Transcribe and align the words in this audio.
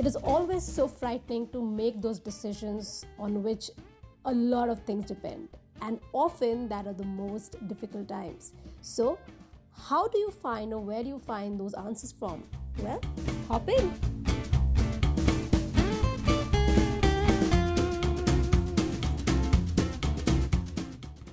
It 0.00 0.06
is 0.06 0.16
always 0.16 0.62
so 0.62 0.88
frightening 0.88 1.48
to 1.48 1.60
make 1.60 2.00
those 2.00 2.18
decisions 2.18 3.04
on 3.18 3.42
which 3.42 3.70
a 4.24 4.32
lot 4.32 4.70
of 4.70 4.80
things 4.84 5.04
depend, 5.04 5.50
and 5.82 6.00
often 6.14 6.70
that 6.70 6.86
are 6.86 6.94
the 6.94 7.04
most 7.04 7.56
difficult 7.68 8.08
times. 8.08 8.54
So, 8.80 9.18
how 9.76 10.08
do 10.08 10.16
you 10.16 10.30
find 10.30 10.72
or 10.72 10.80
where 10.80 11.02
do 11.02 11.10
you 11.10 11.18
find 11.18 11.60
those 11.60 11.74
answers 11.74 12.12
from? 12.12 12.44
Well, 12.78 12.98
hop 13.46 13.68
in. 13.68 13.92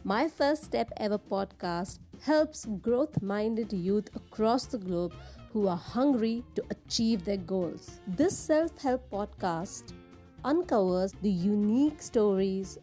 My 0.03 0.27
First 0.27 0.65
Step 0.65 0.91
Ever 0.97 1.17
podcast 1.17 1.99
helps 2.21 2.65
growth 2.81 3.21
minded 3.21 3.71
youth 3.71 4.13
across 4.13 4.65
the 4.65 4.77
globe 4.77 5.13
who 5.57 5.67
are 5.67 5.77
hungry 5.77 6.43
to 6.53 6.63
achieve 6.69 7.25
their 7.25 7.37
goals. 7.51 7.99
This 8.05 8.37
self 8.37 8.77
help 8.79 9.09
podcast 9.09 9.93
uncovers 10.45 11.13
the 11.23 11.31
unique 11.31 11.99
stories 11.99 12.77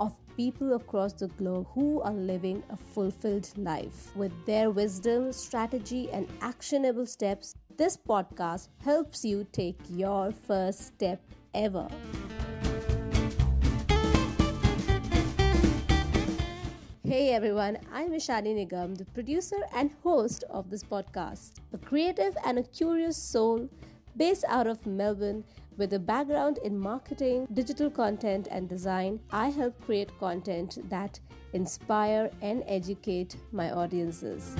of 0.00 0.16
people 0.34 0.72
across 0.72 1.12
the 1.12 1.28
globe 1.40 1.66
who 1.74 2.00
are 2.00 2.14
living 2.14 2.62
a 2.70 2.78
fulfilled 2.78 3.50
life. 3.58 4.16
With 4.16 4.32
their 4.46 4.70
wisdom, 4.70 5.32
strategy, 5.32 6.08
and 6.12 6.26
actionable 6.40 7.04
steps, 7.04 7.54
this 7.76 7.94
podcast 7.94 8.68
helps 8.82 9.22
you 9.22 9.46
take 9.52 9.78
your 9.90 10.32
first 10.32 10.86
step 10.86 11.20
ever. 11.52 11.88
Hey 17.14 17.30
everyone, 17.30 17.78
I'm 17.92 18.10
Ishani 18.10 18.56
Nigam, 18.56 18.98
the 18.98 19.04
producer 19.04 19.60
and 19.72 19.92
host 20.02 20.42
of 20.50 20.68
this 20.68 20.82
podcast. 20.82 21.60
A 21.72 21.78
creative 21.78 22.36
and 22.44 22.58
a 22.58 22.64
curious 22.64 23.16
soul 23.16 23.68
based 24.16 24.44
out 24.48 24.66
of 24.66 24.84
Melbourne 24.84 25.44
with 25.76 25.92
a 25.92 26.00
background 26.00 26.58
in 26.64 26.76
marketing, 26.76 27.46
digital 27.52 27.88
content, 27.88 28.48
and 28.50 28.68
design, 28.68 29.20
I 29.30 29.50
help 29.50 29.80
create 29.86 30.10
content 30.18 30.78
that 30.90 31.20
inspire 31.52 32.32
and 32.42 32.64
educate 32.66 33.36
my 33.52 33.70
audiences. 33.70 34.56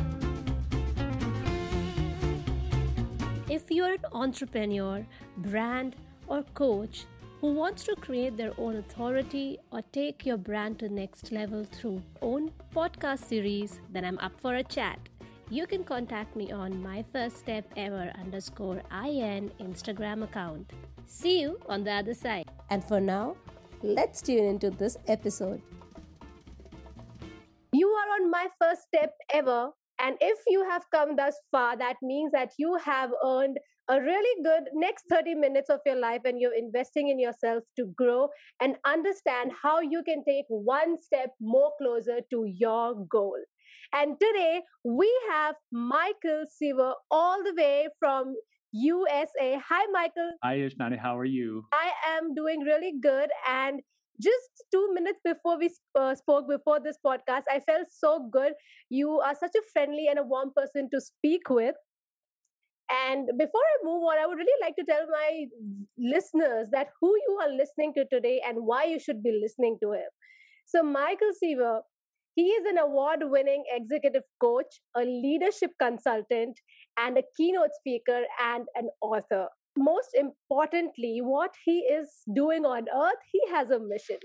If 3.51 3.69
you're 3.69 3.95
an 3.95 4.07
entrepreneur, 4.13 5.05
brand, 5.39 5.97
or 6.29 6.45
coach, 6.55 7.07
who 7.45 7.53
wants 7.53 7.85
to 7.85 7.95
create 7.97 8.39
their 8.39 8.53
own 8.57 8.77
authority 8.77 9.59
or 9.71 9.83
take 9.93 10.25
your 10.25 10.39
brand 10.39 10.79
to 10.79 10.89
next 10.89 11.31
level 11.31 11.63
through 11.63 12.03
own 12.23 12.51
podcast 12.75 13.23
series, 13.23 13.81
then 13.93 14.03
I'm 14.03 14.17
up 14.21 14.33
for 14.41 14.55
a 14.55 14.63
chat. 14.63 14.99
You 15.51 15.67
can 15.67 15.85
contact 15.85 16.37
me 16.37 16.53
on 16.53 16.83
my 16.83 17.05
first 17.13 17.37
step 17.37 17.71
ever 17.77 18.11
underscore 18.19 18.83
IN 18.91 19.51
Instagram 19.61 20.25
account. 20.25 20.73
See 21.05 21.43
you 21.43 21.61
on 21.69 21.85
the 21.85 21.93
other 21.93 22.15
side. 22.15 22.51
And 22.71 22.83
for 22.83 22.99
now, 22.99 23.37
let's 23.83 24.23
tune 24.23 24.47
into 24.47 24.71
this 24.71 24.97
episode. 25.07 25.61
You 27.75 27.89
are 27.89 28.23
on 28.23 28.31
my 28.31 28.47
first 28.59 28.85
step 28.85 29.13
ever 29.35 29.71
and 30.01 30.17
if 30.21 30.39
you 30.49 30.65
have 30.69 30.85
come 30.91 31.15
thus 31.15 31.37
far, 31.53 31.77
that 31.77 31.97
means 32.03 32.33
that 32.33 32.53
you 32.59 32.77
have 32.83 33.11
earned 33.25 33.59
a 33.89 34.01
really 34.01 34.43
good 34.43 34.65
next 34.73 35.05
30 35.11 35.35
minutes 35.35 35.69
of 35.69 35.81
your 35.85 35.97
life 35.97 36.23
and 36.25 36.41
you're 36.41 36.55
investing 36.55 37.09
in 37.09 37.19
yourself 37.19 37.63
to 37.77 37.87
grow 37.97 38.29
and 38.61 38.77
understand 38.87 39.53
how 39.63 39.81
you 39.81 40.03
can 40.03 40.25
take 40.25 40.47
one 40.49 40.97
step 40.99 41.31
more 41.41 41.73
closer 41.81 42.21
to 42.31 42.45
your 42.47 42.95
goal. 43.11 43.37
And 43.93 44.17
today 44.19 44.63
we 44.85 45.11
have 45.31 45.57
Michael 45.71 46.45
Seaver 46.51 46.95
all 47.11 47.43
the 47.45 47.55
way 47.57 47.89
from 47.99 48.35
USA. 48.73 49.61
Hi, 49.69 49.87
Michael. 49.93 50.33
Hi, 50.43 50.57
Ishani. 50.57 50.99
How 50.99 51.19
are 51.19 51.25
you? 51.25 51.65
I 51.73 51.91
am 52.17 52.35
doing 52.35 52.61
really 52.61 52.95
good. 53.01 53.29
And 53.49 53.81
just 54.21 54.65
two 54.73 54.93
minutes 54.95 55.19
before 55.25 55.59
we 55.59 55.71
uh, 55.99 56.15
spoke 56.15 56.49
before 56.49 56.79
this 56.79 56.97
podcast 57.05 57.43
i 57.51 57.59
felt 57.59 57.87
so 57.91 58.29
good 58.31 58.53
you 58.89 59.19
are 59.19 59.35
such 59.35 59.51
a 59.57 59.63
friendly 59.73 60.07
and 60.09 60.21
a 60.21 60.23
warm 60.23 60.53
person 60.57 60.89
to 60.89 61.01
speak 61.01 61.51
with 61.51 61.75
and 62.91 63.29
before 63.39 63.63
i 63.73 63.77
move 63.85 64.03
on 64.03 64.19
i 64.19 64.27
would 64.27 64.39
really 64.39 64.61
like 64.61 64.77
to 64.77 64.85
tell 64.85 65.07
my 65.11 65.45
listeners 65.99 66.69
that 66.71 66.89
who 67.01 67.09
you 67.27 67.39
are 67.43 67.51
listening 67.51 67.93
to 67.95 68.05
today 68.11 68.41
and 68.47 68.59
why 68.59 68.85
you 68.85 68.99
should 68.99 69.23
be 69.23 69.39
listening 69.43 69.79
to 69.83 69.93
him 69.93 70.11
so 70.67 70.83
michael 70.83 71.33
seaver 71.39 71.81
he 72.35 72.47
is 72.49 72.67
an 72.67 72.79
award 72.79 73.21
winning 73.23 73.65
executive 73.75 74.23
coach 74.41 74.81
a 74.97 75.01
leadership 75.01 75.71
consultant 75.81 76.59
and 76.99 77.17
a 77.17 77.23
keynote 77.37 77.71
speaker 77.81 78.23
and 78.43 78.67
an 78.75 78.89
author 79.01 79.49
most 79.77 80.11
importantly, 80.15 81.21
what 81.21 81.53
he 81.65 81.81
is 81.81 82.23
doing 82.33 82.65
on 82.65 82.87
earth, 82.95 83.19
he 83.33 83.41
has 83.51 83.71
a 83.71 83.79
mission. 83.81 84.19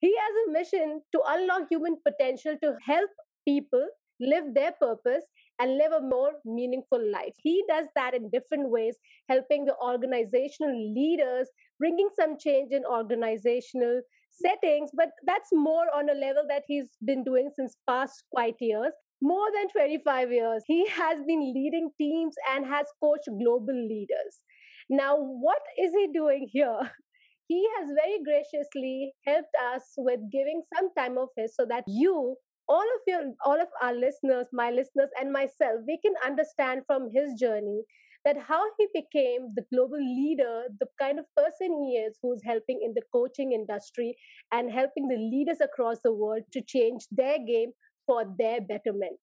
He 0.00 0.14
has 0.14 0.34
a 0.46 0.52
mission 0.52 1.00
to 1.12 1.22
unlock 1.26 1.68
human 1.70 1.96
potential 2.06 2.56
to 2.62 2.76
help 2.86 3.10
people 3.46 3.86
live 4.20 4.54
their 4.54 4.72
purpose 4.72 5.24
and 5.60 5.76
live 5.76 5.92
a 5.92 6.00
more 6.00 6.32
meaningful 6.44 7.00
life. 7.12 7.34
He 7.42 7.62
does 7.68 7.86
that 7.94 8.14
in 8.14 8.30
different 8.30 8.70
ways, 8.70 8.96
helping 9.28 9.66
the 9.66 9.76
organizational 9.76 10.74
leaders, 10.94 11.48
bringing 11.78 12.08
some 12.18 12.38
change 12.38 12.72
in 12.72 12.84
organizational 12.84 14.00
settings, 14.30 14.90
but 14.94 15.10
that's 15.26 15.50
more 15.52 15.86
on 15.94 16.08
a 16.08 16.14
level 16.14 16.44
that 16.48 16.62
he's 16.66 16.88
been 17.04 17.24
doing 17.24 17.50
since 17.54 17.76
past 17.88 18.24
quite 18.32 18.56
years. 18.60 18.92
More 19.22 19.48
than 19.54 19.68
25 19.68 20.32
years, 20.32 20.62
he 20.66 20.88
has 20.88 21.18
been 21.26 21.52
leading 21.54 21.90
teams 21.98 22.34
and 22.54 22.64
has 22.66 22.86
coached 23.02 23.28
global 23.38 23.74
leaders. 23.74 24.44
Now, 24.88 25.16
what 25.16 25.60
is 25.78 25.92
he 25.92 26.08
doing 26.12 26.48
here? 26.50 26.80
He 27.48 27.66
has 27.76 27.88
very 28.00 28.22
graciously 28.22 29.12
helped 29.26 29.56
us 29.74 29.82
with 29.96 30.20
giving 30.30 30.62
some 30.72 30.88
time 30.96 31.18
of 31.18 31.30
his 31.36 31.52
so 31.56 31.66
that 31.68 31.82
you, 31.88 32.36
all 32.70 32.88
of 32.96 33.02
your, 33.06 33.22
all 33.44 33.60
of 33.60 33.66
our 33.82 33.92
listeners, 33.92 34.46
my 34.52 34.70
listeners, 34.70 35.10
and 35.20 35.32
myself, 35.32 35.80
we 35.88 35.98
can 35.98 36.14
understand 36.24 36.82
from 36.86 37.10
his 37.12 37.34
journey 37.34 37.82
that 38.24 38.36
how 38.38 38.62
he 38.78 38.86
became 38.94 39.48
the 39.56 39.64
global 39.72 39.98
leader, 39.98 40.64
the 40.78 40.86
kind 41.00 41.18
of 41.18 41.24
person 41.36 41.84
he 41.84 41.96
is 41.96 42.16
who's 42.22 42.42
helping 42.44 42.80
in 42.84 42.94
the 42.94 43.02
coaching 43.12 43.52
industry 43.52 44.16
and 44.52 44.70
helping 44.70 45.08
the 45.08 45.16
leaders 45.16 45.60
across 45.60 45.98
the 46.04 46.12
world 46.12 46.42
to 46.52 46.60
change 46.60 47.06
their 47.10 47.38
game 47.38 47.72
for 48.06 48.24
their 48.38 48.60
betterment. 48.60 49.18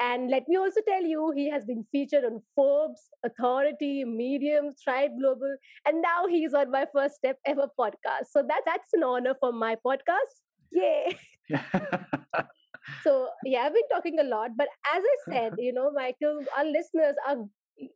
And 0.00 0.30
let 0.30 0.48
me 0.48 0.56
also 0.56 0.80
tell 0.88 1.02
you, 1.02 1.32
he 1.36 1.50
has 1.50 1.66
been 1.66 1.84
featured 1.92 2.24
on 2.24 2.40
Forbes, 2.56 3.02
Authority, 3.26 4.04
Medium, 4.04 4.70
Thrive 4.82 5.10
Global, 5.20 5.54
and 5.86 6.00
now 6.00 6.26
he's 6.26 6.54
on 6.54 6.70
my 6.70 6.86
first 6.94 7.16
step 7.16 7.36
ever 7.46 7.66
podcast. 7.78 8.30
So 8.30 8.42
that, 8.48 8.62
that's 8.64 8.94
an 8.94 9.02
honor 9.02 9.34
for 9.38 9.52
my 9.52 9.76
podcast. 9.84 10.40
Yay! 10.72 11.18
so 13.02 13.28
yeah, 13.44 13.62
I've 13.62 13.74
been 13.74 13.88
talking 13.92 14.18
a 14.20 14.24
lot, 14.24 14.50
but 14.56 14.68
as 14.94 15.02
I 15.02 15.32
said, 15.32 15.52
you 15.58 15.72
know, 15.72 15.90
Michael, 15.90 16.40
our 16.56 16.64
listeners 16.64 17.14
are 17.28 17.36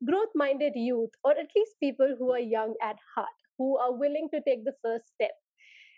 growth-minded 0.07 0.73
youth, 0.75 1.11
or 1.25 1.33
at 1.33 1.49
least 1.55 1.73
people 1.83 2.15
who 2.19 2.33
are 2.33 2.39
young 2.39 2.75
at 2.83 2.97
heart, 3.15 3.29
who 3.59 3.79
are 3.79 3.93
willing 3.93 4.29
to 4.33 4.41
take 4.47 4.65
the 4.65 4.75
first 4.83 5.05
step. 5.15 5.33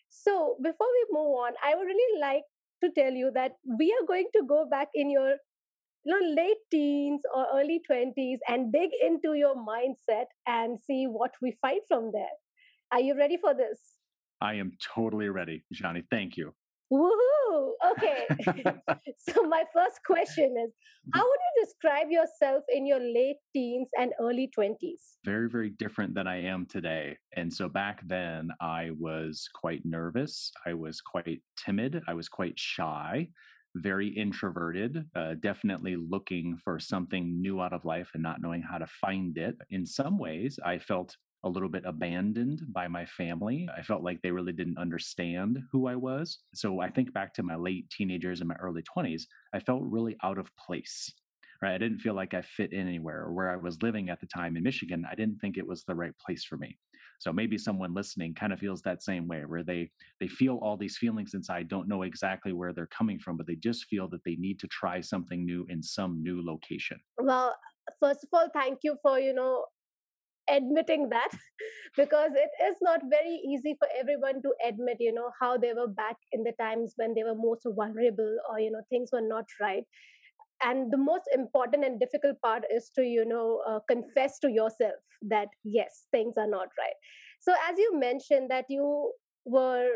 So 0.08 0.56
before 0.62 0.86
we 0.86 1.18
move 1.18 1.34
on, 1.34 1.52
I 1.64 1.74
would 1.74 1.84
really 1.84 2.20
like 2.20 2.42
to 2.82 2.90
tell 2.90 3.12
you 3.12 3.30
that 3.34 3.52
we 3.78 3.92
are 3.92 4.06
going 4.06 4.28
to 4.34 4.42
go 4.46 4.66
back 4.68 4.88
in 4.94 5.10
your 5.10 5.36
you 6.04 6.12
know, 6.12 6.42
late 6.42 6.58
teens 6.70 7.22
or 7.34 7.46
early 7.54 7.80
20s 7.90 8.38
and 8.48 8.72
dig 8.72 8.90
into 9.02 9.34
your 9.34 9.56
mindset 9.56 10.26
and 10.46 10.78
see 10.78 11.06
what 11.06 11.32
we 11.42 11.56
find 11.60 11.80
from 11.88 12.10
there. 12.12 12.36
Are 12.92 13.00
you 13.00 13.16
ready 13.16 13.36
for 13.36 13.54
this? 13.54 13.78
I 14.40 14.54
am 14.54 14.72
totally 14.94 15.28
ready, 15.28 15.64
Johnny. 15.72 16.04
Thank 16.10 16.36
you. 16.36 16.54
Woohoo! 16.92 17.35
Okay. 17.92 18.26
so, 19.28 19.42
my 19.44 19.64
first 19.74 19.98
question 20.06 20.54
is 20.64 20.72
How 21.14 21.22
would 21.22 21.40
you 21.46 21.64
describe 21.64 22.08
yourself 22.10 22.64
in 22.68 22.86
your 22.86 23.00
late 23.00 23.38
teens 23.52 23.88
and 23.98 24.12
early 24.20 24.50
20s? 24.58 25.18
Very, 25.24 25.48
very 25.48 25.70
different 25.70 26.14
than 26.14 26.26
I 26.26 26.42
am 26.42 26.66
today. 26.66 27.16
And 27.36 27.52
so, 27.52 27.68
back 27.68 28.00
then, 28.06 28.48
I 28.60 28.90
was 28.98 29.48
quite 29.54 29.82
nervous. 29.84 30.52
I 30.66 30.74
was 30.74 31.00
quite 31.00 31.40
timid. 31.56 32.02
I 32.08 32.14
was 32.14 32.28
quite 32.28 32.58
shy 32.58 33.28
very 33.76 34.08
introverted, 34.08 35.04
uh, 35.14 35.34
definitely 35.40 35.96
looking 35.96 36.58
for 36.64 36.78
something 36.78 37.40
new 37.40 37.60
out 37.60 37.72
of 37.72 37.84
life 37.84 38.08
and 38.14 38.22
not 38.22 38.40
knowing 38.40 38.62
how 38.62 38.78
to 38.78 38.86
find 38.86 39.36
it. 39.36 39.54
In 39.70 39.84
some 39.84 40.18
ways, 40.18 40.58
I 40.64 40.78
felt 40.78 41.14
a 41.46 41.48
little 41.48 41.68
bit 41.68 41.84
abandoned 41.86 42.62
by 42.72 42.88
my 42.88 43.06
family. 43.06 43.68
I 43.76 43.82
felt 43.82 44.02
like 44.02 44.20
they 44.20 44.32
really 44.32 44.52
didn't 44.52 44.78
understand 44.78 45.60
who 45.70 45.86
I 45.86 45.94
was. 45.94 46.38
So 46.54 46.80
I 46.80 46.90
think 46.90 47.12
back 47.12 47.32
to 47.34 47.42
my 47.42 47.54
late 47.54 47.88
teenagers 47.88 48.40
and 48.40 48.48
my 48.48 48.56
early 48.56 48.82
20s, 48.82 49.26
I 49.54 49.60
felt 49.60 49.82
really 49.84 50.16
out 50.22 50.38
of 50.38 50.54
place 50.56 51.12
right? 51.62 51.72
I 51.72 51.78
didn't 51.78 52.00
feel 52.00 52.12
like 52.14 52.34
I 52.34 52.42
fit 52.42 52.74
in 52.74 52.86
anywhere. 52.86 53.30
Where 53.30 53.50
I 53.50 53.56
was 53.56 53.82
living 53.82 54.10
at 54.10 54.20
the 54.20 54.26
time 54.26 54.56
in 54.56 54.62
Michigan, 54.62 55.06
I 55.10 55.14
didn't 55.14 55.38
think 55.38 55.56
it 55.56 55.66
was 55.66 55.84
the 55.84 55.94
right 55.94 56.12
place 56.18 56.44
for 56.44 56.56
me. 56.58 56.78
So 57.18 57.32
maybe 57.32 57.56
someone 57.56 57.94
listening 57.94 58.34
kind 58.34 58.52
of 58.52 58.58
feels 58.58 58.82
that 58.82 59.02
same 59.02 59.26
way, 59.26 59.42
where 59.46 59.62
they 59.62 59.90
they 60.20 60.28
feel 60.28 60.58
all 60.58 60.76
these 60.76 60.98
feelings 60.98 61.32
inside, 61.32 61.68
don't 61.68 61.88
know 61.88 62.02
exactly 62.02 62.52
where 62.52 62.72
they're 62.72 62.88
coming 62.88 63.18
from, 63.18 63.36
but 63.36 63.46
they 63.46 63.54
just 63.54 63.86
feel 63.86 64.06
that 64.08 64.22
they 64.24 64.36
need 64.36 64.58
to 64.60 64.68
try 64.68 65.00
something 65.00 65.46
new 65.46 65.66
in 65.70 65.82
some 65.82 66.22
new 66.22 66.44
location. 66.44 67.00
Well, 67.18 67.56
first 68.00 68.24
of 68.24 68.28
all, 68.34 68.48
thank 68.52 68.80
you 68.82 68.96
for 69.02 69.18
you 69.18 69.32
know 69.32 69.64
admitting 70.50 71.08
that 71.10 71.30
because 71.96 72.30
it 72.34 72.50
is 72.68 72.76
not 72.82 73.00
very 73.10 73.40
easy 73.48 73.76
for 73.78 73.88
everyone 73.98 74.42
to 74.42 74.52
admit 74.66 74.96
you 75.00 75.12
know 75.12 75.30
how 75.40 75.56
they 75.56 75.72
were 75.72 75.88
back 75.88 76.16
in 76.32 76.44
the 76.44 76.52
times 76.60 76.94
when 76.96 77.14
they 77.14 77.24
were 77.24 77.34
most 77.34 77.66
vulnerable 77.66 78.36
or 78.50 78.60
you 78.60 78.70
know 78.70 78.82
things 78.90 79.10
were 79.12 79.26
not 79.26 79.44
right. 79.60 79.84
And 80.62 80.90
the 80.90 80.96
most 80.96 81.24
important 81.34 81.84
and 81.84 82.00
difficult 82.00 82.40
part 82.42 82.64
is 82.74 82.90
to 82.96 83.02
you 83.02 83.24
know 83.26 83.62
uh, 83.68 83.80
confess 83.88 84.38
to 84.40 84.50
yourself 84.50 84.94
that 85.22 85.48
yes 85.64 86.06
things 86.12 86.36
are 86.38 86.48
not 86.48 86.68
right. 86.78 86.98
So 87.40 87.52
as 87.70 87.78
you 87.78 87.98
mentioned 87.98 88.50
that 88.50 88.66
you 88.68 89.12
were 89.44 89.88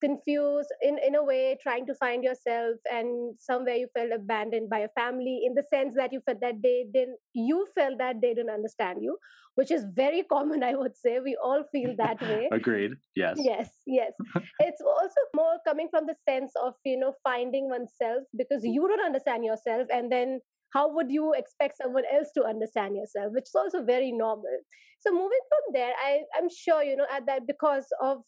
confused 0.00 0.72
in 0.82 0.98
in 1.06 1.14
a 1.14 1.22
way 1.22 1.56
trying 1.62 1.86
to 1.86 1.94
find 1.94 2.24
yourself 2.24 2.76
and 2.90 3.38
somewhere 3.38 3.76
you 3.76 3.88
felt 3.94 4.12
abandoned 4.12 4.70
by 4.70 4.80
your 4.80 4.94
family 4.96 5.40
in 5.44 5.54
the 5.54 5.64
sense 5.72 5.94
that 5.96 6.12
you 6.12 6.20
felt 6.26 6.40
that 6.40 6.62
they 6.62 6.84
didn't 6.92 7.18
you 7.34 7.66
felt 7.74 7.98
that 7.98 8.20
they 8.22 8.34
didn't 8.34 8.50
understand 8.50 9.02
you 9.02 9.16
which 9.54 9.70
is 9.70 9.84
very 9.94 10.22
common 10.32 10.62
i 10.62 10.74
would 10.74 10.96
say. 10.96 11.18
We 11.20 11.36
all 11.42 11.64
feel 11.72 11.94
that 11.98 12.20
way. 12.30 12.48
Agreed. 12.52 12.92
Yes. 13.16 13.38
Yes 13.40 13.70
yes. 13.86 14.12
It's 14.60 14.80
also 14.80 15.20
more 15.34 15.56
coming 15.66 15.88
from 15.90 16.06
the 16.06 16.14
sense 16.28 16.52
of 16.64 16.74
you 16.84 16.98
know 16.98 17.14
finding 17.24 17.68
oneself 17.68 18.22
because 18.36 18.64
you 18.64 18.86
don't 18.88 19.04
understand 19.04 19.44
yourself 19.44 19.88
and 19.92 20.12
then 20.12 20.40
how 20.74 20.92
would 20.94 21.10
you 21.10 21.32
expect 21.32 21.78
someone 21.78 22.04
else 22.14 22.28
to 22.36 22.44
understand 22.44 22.94
yourself 22.96 23.32
which 23.32 23.48
is 23.50 23.54
also 23.54 23.82
very 23.82 24.12
normal. 24.12 24.58
So 25.00 25.12
moving 25.12 25.44
from 25.50 25.74
there 25.74 25.92
i 26.04 26.22
i'm 26.36 26.48
sure 26.50 26.82
you 26.82 26.96
know 26.96 27.06
at 27.10 27.26
that 27.26 27.46
because 27.46 27.86
of 28.02 28.22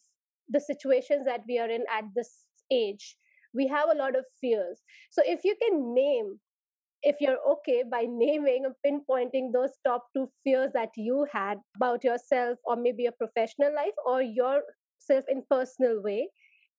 the 0.49 0.59
situations 0.59 1.25
that 1.25 1.41
we 1.47 1.59
are 1.59 1.69
in 1.69 1.83
at 1.91 2.05
this 2.15 2.45
age 2.71 3.17
we 3.53 3.67
have 3.67 3.89
a 3.91 3.97
lot 3.97 4.15
of 4.15 4.25
fears. 4.39 4.79
So 5.09 5.21
if 5.25 5.43
you 5.43 5.55
can 5.61 5.93
name 5.93 6.39
if 7.03 7.15
you're 7.19 7.39
okay 7.49 7.83
by 7.89 8.05
naming 8.07 8.63
and 8.65 8.75
pinpointing 8.85 9.51
those 9.51 9.71
top 9.85 10.05
two 10.15 10.29
fears 10.43 10.69
that 10.73 10.89
you 10.95 11.25
had 11.31 11.57
about 11.75 12.03
yourself 12.03 12.59
or 12.63 12.75
maybe 12.75 13.03
your 13.03 13.11
professional 13.13 13.73
life 13.73 13.93
or 14.05 14.21
yourself 14.21 15.25
in 15.27 15.43
personal 15.49 16.01
way 16.03 16.29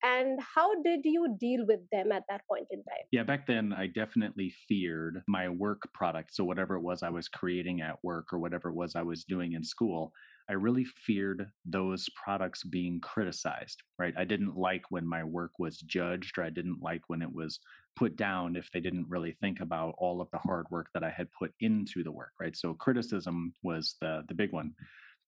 and 0.04 0.40
how 0.54 0.80
did 0.82 1.00
you 1.04 1.36
deal 1.40 1.64
with 1.66 1.80
them 1.90 2.12
at 2.12 2.24
that 2.28 2.42
point 2.48 2.66
in 2.70 2.78
time? 2.84 3.04
Yeah 3.10 3.24
back 3.24 3.48
then 3.48 3.72
i 3.72 3.88
definitely 3.88 4.54
feared 4.68 5.22
my 5.26 5.48
work 5.48 5.82
product 5.92 6.34
so 6.34 6.44
whatever 6.44 6.76
it 6.76 6.82
was 6.82 7.02
i 7.02 7.10
was 7.10 7.26
creating 7.26 7.80
at 7.80 7.96
work 8.04 8.32
or 8.32 8.38
whatever 8.38 8.68
it 8.68 8.74
was 8.74 8.94
i 8.94 9.02
was 9.02 9.24
doing 9.24 9.54
in 9.54 9.64
school 9.64 10.12
I 10.48 10.54
really 10.54 10.84
feared 10.84 11.50
those 11.64 12.08
products 12.22 12.64
being 12.64 13.00
criticized, 13.00 13.82
right? 13.98 14.14
I 14.16 14.24
didn't 14.24 14.56
like 14.56 14.82
when 14.90 15.06
my 15.06 15.24
work 15.24 15.52
was 15.58 15.78
judged, 15.78 16.38
or 16.38 16.44
I 16.44 16.50
didn't 16.50 16.82
like 16.82 17.02
when 17.08 17.22
it 17.22 17.32
was 17.32 17.60
put 17.96 18.16
down 18.16 18.56
if 18.56 18.70
they 18.72 18.80
didn't 18.80 19.08
really 19.08 19.36
think 19.40 19.60
about 19.60 19.94
all 19.98 20.20
of 20.20 20.28
the 20.32 20.38
hard 20.38 20.66
work 20.70 20.88
that 20.94 21.04
I 21.04 21.10
had 21.10 21.28
put 21.38 21.52
into 21.60 22.02
the 22.02 22.12
work, 22.12 22.32
right? 22.40 22.56
So 22.56 22.74
criticism 22.74 23.54
was 23.62 23.96
the 24.00 24.24
the 24.28 24.34
big 24.34 24.52
one. 24.52 24.72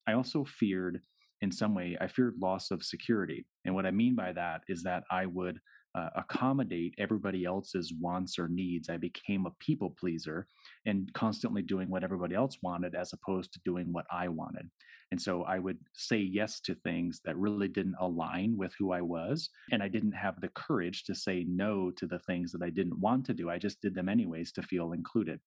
I 0.06 0.12
also 0.14 0.44
feared 0.44 1.00
in 1.40 1.52
some 1.52 1.75
way, 1.75 1.96
I 2.00 2.06
feared 2.06 2.37
loss 2.40 2.70
of 2.70 2.82
security. 2.82 3.46
And 3.64 3.75
what 3.75 3.87
I 3.87 3.90
mean 3.90 4.14
by 4.14 4.32
that 4.32 4.62
is 4.69 4.82
that 4.84 5.05
I 5.11 5.26
would 5.26 5.58
uh, 5.94 6.11
accommodate 6.17 6.94
everybody 6.99 7.44
else's 7.44 7.93
wants 8.00 8.38
or 8.38 8.49
needs. 8.49 8.88
I 8.88 8.96
became 8.96 9.46
a 9.46 9.52
people 9.61 9.91
pleaser 9.91 10.46
and 10.87 11.12
constantly 11.14 11.62
doing 11.62 11.88
what 11.88 12.02
everybody 12.02 12.35
else 12.35 12.58
wanted 12.62 12.94
as 12.94 13.12
opposed 13.12 13.52
to 13.52 13.61
doing 13.64 13.93
what 13.93 14.06
I 14.11 14.29
wanted. 14.29 14.69
And 15.12 15.20
so 15.20 15.43
I 15.44 15.61
would 15.61 15.79
say 15.93 16.19
yes 16.19 16.61
to 16.62 16.75
things 16.75 17.20
that 17.25 17.37
really 17.37 17.69
didn't 17.69 17.94
align 18.00 18.56
with 18.56 18.73
who 18.79 18.91
I 18.91 19.00
was. 19.00 19.50
And 19.70 19.82
I 19.82 19.88
didn't 19.88 20.12
have 20.12 20.41
the 20.41 20.49
courage 20.49 21.05
to 21.05 21.14
say 21.14 21.44
no 21.49 21.93
to 21.93 22.06
the 22.06 22.19
things 22.20 22.50
that 22.52 22.62
I 22.62 22.70
didn't 22.70 22.99
want 22.99 23.25
to 23.26 23.35
do. 23.35 23.49
I 23.49 23.58
just 23.58 23.81
did 23.81 23.94
them 23.94 24.08
anyways 24.08 24.50
to 24.52 24.62
feel 24.62 24.93
included. 24.93 25.38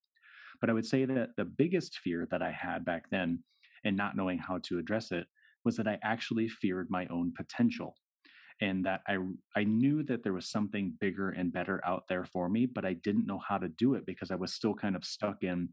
But 0.61 0.69
I 0.69 0.73
would 0.73 0.85
say 0.85 1.03
that 1.05 1.31
the 1.35 1.45
biggest 1.45 1.97
fear 1.99 2.27
that 2.31 2.41
I 2.41 2.51
had 2.51 2.85
back 2.85 3.09
then, 3.11 3.43
and 3.83 3.97
not 3.97 4.15
knowing 4.15 4.37
how 4.37 4.59
to 4.63 4.79
address 4.79 5.11
it, 5.11 5.27
was 5.65 5.75
that 5.75 5.87
I 5.87 5.99
actually 6.01 6.47
feared 6.47 6.89
my 6.89 7.05
own 7.07 7.33
potential 7.35 7.95
and 8.61 8.85
that 8.85 9.01
I 9.07 9.17
I 9.55 9.63
knew 9.63 10.03
that 10.03 10.23
there 10.23 10.33
was 10.33 10.49
something 10.49 10.93
bigger 10.99 11.29
and 11.29 11.53
better 11.53 11.81
out 11.85 12.03
there 12.09 12.25
for 12.25 12.49
me, 12.49 12.65
but 12.65 12.85
I 12.85 12.93
didn't 12.93 13.27
know 13.27 13.39
how 13.47 13.57
to 13.57 13.69
do 13.69 13.93
it 13.95 14.05
because 14.05 14.31
I 14.31 14.35
was 14.35 14.53
still 14.53 14.73
kind 14.73 14.95
of 14.95 15.05
stuck 15.05 15.43
in 15.43 15.69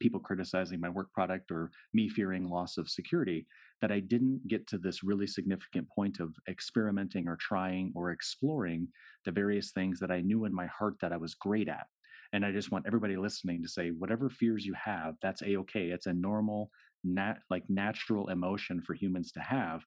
people 0.00 0.18
criticizing 0.18 0.80
my 0.80 0.88
work 0.88 1.12
product 1.12 1.50
or 1.50 1.70
me 1.92 2.08
fearing 2.08 2.48
loss 2.48 2.78
of 2.78 2.88
security 2.88 3.46
that 3.82 3.92
I 3.92 4.00
didn't 4.00 4.46
get 4.48 4.66
to 4.68 4.78
this 4.78 5.04
really 5.04 5.26
significant 5.26 5.88
point 5.88 6.20
of 6.20 6.34
experimenting 6.48 7.28
or 7.28 7.36
trying 7.36 7.92
or 7.94 8.10
exploring 8.10 8.88
the 9.24 9.30
various 9.30 9.70
things 9.72 10.00
that 10.00 10.10
I 10.10 10.20
knew 10.22 10.46
in 10.46 10.54
my 10.54 10.66
heart 10.66 10.94
that 11.00 11.12
I 11.12 11.16
was 11.16 11.34
great 11.34 11.68
at. 11.68 11.86
And 12.32 12.44
I 12.44 12.52
just 12.52 12.70
want 12.70 12.86
everybody 12.86 13.16
listening 13.16 13.62
to 13.62 13.68
say, 13.68 13.90
whatever 13.90 14.30
fears 14.30 14.64
you 14.64 14.74
have, 14.74 15.14
that's 15.20 15.42
a 15.42 15.56
okay. 15.58 15.86
It's 15.88 16.06
a 16.06 16.12
normal, 16.12 16.70
nat 17.02 17.38
like 17.50 17.64
natural 17.68 18.28
emotion 18.28 18.80
for 18.80 18.94
humans 18.94 19.32
to 19.32 19.40
have. 19.40 19.82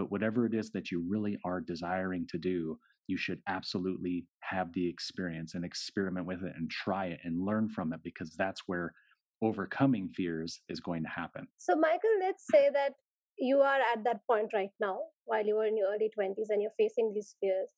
But 0.00 0.10
whatever 0.10 0.46
it 0.46 0.54
is 0.54 0.70
that 0.70 0.90
you 0.90 1.04
really 1.06 1.36
are 1.44 1.60
desiring 1.60 2.26
to 2.30 2.38
do, 2.38 2.78
you 3.06 3.18
should 3.18 3.42
absolutely 3.46 4.24
have 4.40 4.72
the 4.72 4.88
experience 4.88 5.54
and 5.54 5.62
experiment 5.62 6.26
with 6.26 6.42
it 6.42 6.54
and 6.56 6.70
try 6.70 7.08
it 7.08 7.20
and 7.22 7.44
learn 7.44 7.68
from 7.68 7.92
it 7.92 8.00
because 8.02 8.34
that's 8.34 8.62
where 8.66 8.94
overcoming 9.42 10.08
fears 10.08 10.62
is 10.70 10.80
going 10.80 11.02
to 11.02 11.08
happen. 11.10 11.46
So, 11.58 11.76
Michael, 11.76 12.16
let's 12.18 12.46
say 12.50 12.70
that 12.72 12.94
you 13.38 13.58
are 13.58 13.80
at 13.92 14.02
that 14.04 14.20
point 14.26 14.52
right 14.54 14.70
now 14.80 15.00
while 15.26 15.44
you 15.44 15.56
were 15.56 15.66
in 15.66 15.76
your 15.76 15.88
early 15.88 16.10
20s 16.18 16.48
and 16.48 16.62
you're 16.62 16.78
facing 16.78 17.12
these 17.14 17.36
fears. 17.38 17.68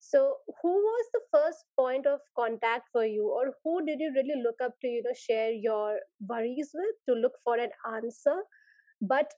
So, 0.00 0.34
who 0.60 0.68
was 0.68 1.06
the 1.14 1.22
first 1.32 1.64
point 1.78 2.04
of 2.04 2.18
contact 2.38 2.90
for 2.92 3.06
you, 3.06 3.26
or 3.26 3.54
who 3.64 3.86
did 3.86 4.00
you 4.00 4.12
really 4.14 4.42
look 4.42 4.56
up 4.62 4.74
to, 4.82 4.86
you 4.86 5.02
know, 5.02 5.14
share 5.14 5.50
your 5.50 5.98
worries 6.28 6.72
with 6.74 6.96
to 7.08 7.14
look 7.14 7.32
for 7.42 7.56
an 7.56 7.70
answer? 7.90 8.36
But 9.00 9.32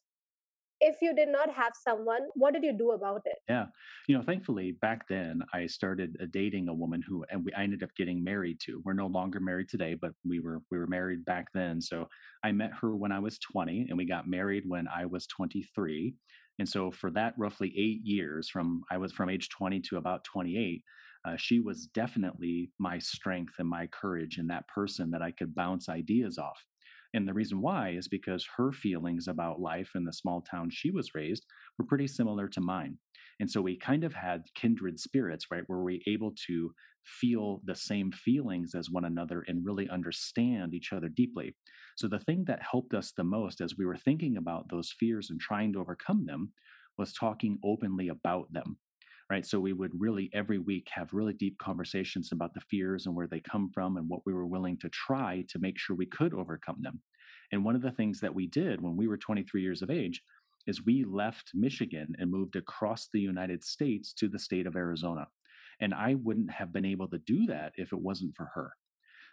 if 0.83 0.97
you 1.01 1.15
did 1.15 1.29
not 1.29 1.49
have 1.55 1.73
someone, 1.81 2.23
what 2.35 2.53
did 2.53 2.65
you 2.65 2.77
do 2.77 2.91
about 2.91 3.23
it? 3.25 3.39
Yeah. 3.49 3.67
You 4.09 4.19
know, 4.19 4.23
thankfully, 4.23 4.73
back 4.73 5.07
then, 5.09 5.41
I 5.55 5.67
started 5.67 6.17
uh, 6.21 6.27
dating 6.31 6.69
a 6.69 6.75
woman 6.75 7.01
who, 7.07 7.25
and 7.31 7.45
we, 7.45 7.53
I 7.55 7.63
ended 7.63 7.85
up 7.85 7.95
getting 7.97 8.23
married 8.23 8.59
to. 8.67 8.83
We're 8.85 8.93
no 8.93 9.07
longer 9.07 9.39
married 9.39 9.69
today, 9.69 9.95
but 9.95 10.11
we 10.29 10.41
were 10.41 10.61
we 10.71 10.79
were 10.79 10.89
married 10.89 11.25
back 11.25 11.47
then. 11.55 11.81
So 11.81 12.09
I 12.45 12.51
met 12.51 12.73
her 12.81 12.97
when 12.97 13.13
I 13.13 13.21
was 13.21 13.39
20, 13.39 13.87
and 13.89 13.97
we 13.97 14.05
got 14.05 14.29
married 14.29 14.65
when 14.67 14.89
I 14.89 15.07
was 15.07 15.27
23. 15.29 16.15
And 16.59 16.69
so 16.69 16.91
for 16.91 17.11
that 17.13 17.35
roughly 17.39 17.73
eight 17.77 18.01
years, 18.05 18.49
from 18.49 18.83
I 18.91 18.99
was 18.99 19.13
from 19.13 19.31
age 19.31 19.49
20 19.51 19.81
to 19.89 19.97
about 19.97 20.25
28. 20.25 20.83
Uh, 21.25 21.37
she 21.37 21.61
was 21.61 21.87
definitely 21.95 22.73
my 22.81 22.99
strength 22.99 23.55
and 23.61 23.69
my 23.69 23.87
courage 23.87 24.39
and 24.39 24.51
that 24.51 24.67
person 24.67 25.13
that 25.13 25.23
I 25.23 25.31
could 25.31 25.55
bounce 25.55 25.89
ideas 25.89 26.37
off. 26.37 26.61
And 27.15 27.29
the 27.29 27.35
reason 27.35 27.61
why 27.61 27.91
is 27.91 28.09
because 28.09 28.47
her 28.57 28.73
feelings 28.73 29.29
about 29.29 29.61
life 29.61 29.91
in 29.95 30.05
the 30.05 30.13
small 30.13 30.41
town 30.43 30.71
she 30.71 30.91
was 30.91 31.15
raised 31.15 31.45
were 31.79 31.85
pretty 31.85 32.07
similar 32.07 32.49
to 32.49 32.61
mine. 32.61 32.99
And 33.41 33.51
so 33.51 33.61
we 33.61 33.77
kind 33.77 34.05
of 34.05 34.15
had 34.15 34.43
kindred 34.55 34.99
spirits, 34.99 35.47
right? 35.51 35.65
Where 35.67 35.81
we 35.81 36.03
able 36.07 36.33
to 36.47 36.73
feel 37.05 37.61
the 37.65 37.75
same 37.75 38.13
feelings 38.13 38.75
as 38.75 38.91
one 38.91 39.05
another 39.05 39.45
and 39.49 39.65
really 39.65 39.89
understand 39.89 40.75
each 40.75 40.93
other 40.93 41.09
deeply. 41.09 41.55
So 41.97 42.09
the 42.09 42.21
thing 42.21 42.45
that 42.47 42.63
helped 42.63 42.95
us 42.95 43.13
the 43.13 43.25
most 43.25 43.61
as 43.61 43.77
we 43.77 43.85
were 43.85 43.97
thinking 43.97 44.37
about 44.37 44.69
those 44.71 44.95
fears 44.99 45.31
and 45.31 45.41
trying 45.41 45.73
to 45.73 45.81
overcome 45.81 46.27
them 46.27 46.53
was 46.99 47.13
talking 47.13 47.59
openly 47.65 48.09
about 48.09 48.53
them 48.53 48.79
right? 49.33 49.47
So 49.47 49.59
we 49.59 49.73
would 49.73 49.99
really 49.99 50.29
every 50.35 50.59
week 50.59 50.89
have 50.93 51.15
really 51.15 51.33
deep 51.33 51.57
conversations 51.57 52.33
about 52.33 52.53
the 52.53 52.61
fears 52.61 53.07
and 53.07 53.17
where 53.17 53.27
they 53.27 53.41
come 53.41 53.71
from 53.73 53.97
and 53.97 54.07
what 54.07 54.21
we 54.27 54.35
were 54.35 54.45
willing 54.45 54.77
to 54.81 54.91
try 54.91 55.43
to 55.49 55.59
make 55.59 55.79
sure 55.79 55.97
we 55.97 56.05
could 56.05 56.35
overcome 56.35 56.77
them. 56.83 57.01
And 57.51 57.65
one 57.65 57.75
of 57.75 57.81
the 57.81 57.93
things 57.93 58.21
that 58.21 58.35
we 58.35 58.47
did 58.47 58.83
when 58.83 58.95
we 58.95 59.09
were 59.09 59.17
23 59.17 59.63
years 59.63 59.81
of 59.81 59.89
age 59.89 60.21
is 60.67 60.85
we 60.85 61.05
left 61.05 61.53
Michigan 61.55 62.15
and 62.19 62.31
moved 62.31 62.57
across 62.57 63.09
the 63.11 63.21
United 63.21 63.65
States 63.65 64.13
to 64.19 64.29
the 64.29 64.39
state 64.39 64.67
of 64.67 64.77
Arizona. 64.77 65.27
And 65.81 65.95
I 65.95 66.17
wouldn't 66.23 66.51
have 66.51 66.71
been 66.71 66.85
able 66.85 67.09
to 67.09 67.19
do 67.27 67.47
that 67.47 67.73
if 67.77 67.95
it 67.95 68.03
wasn't 68.03 68.37
for 68.37 68.51
her. 68.55 68.75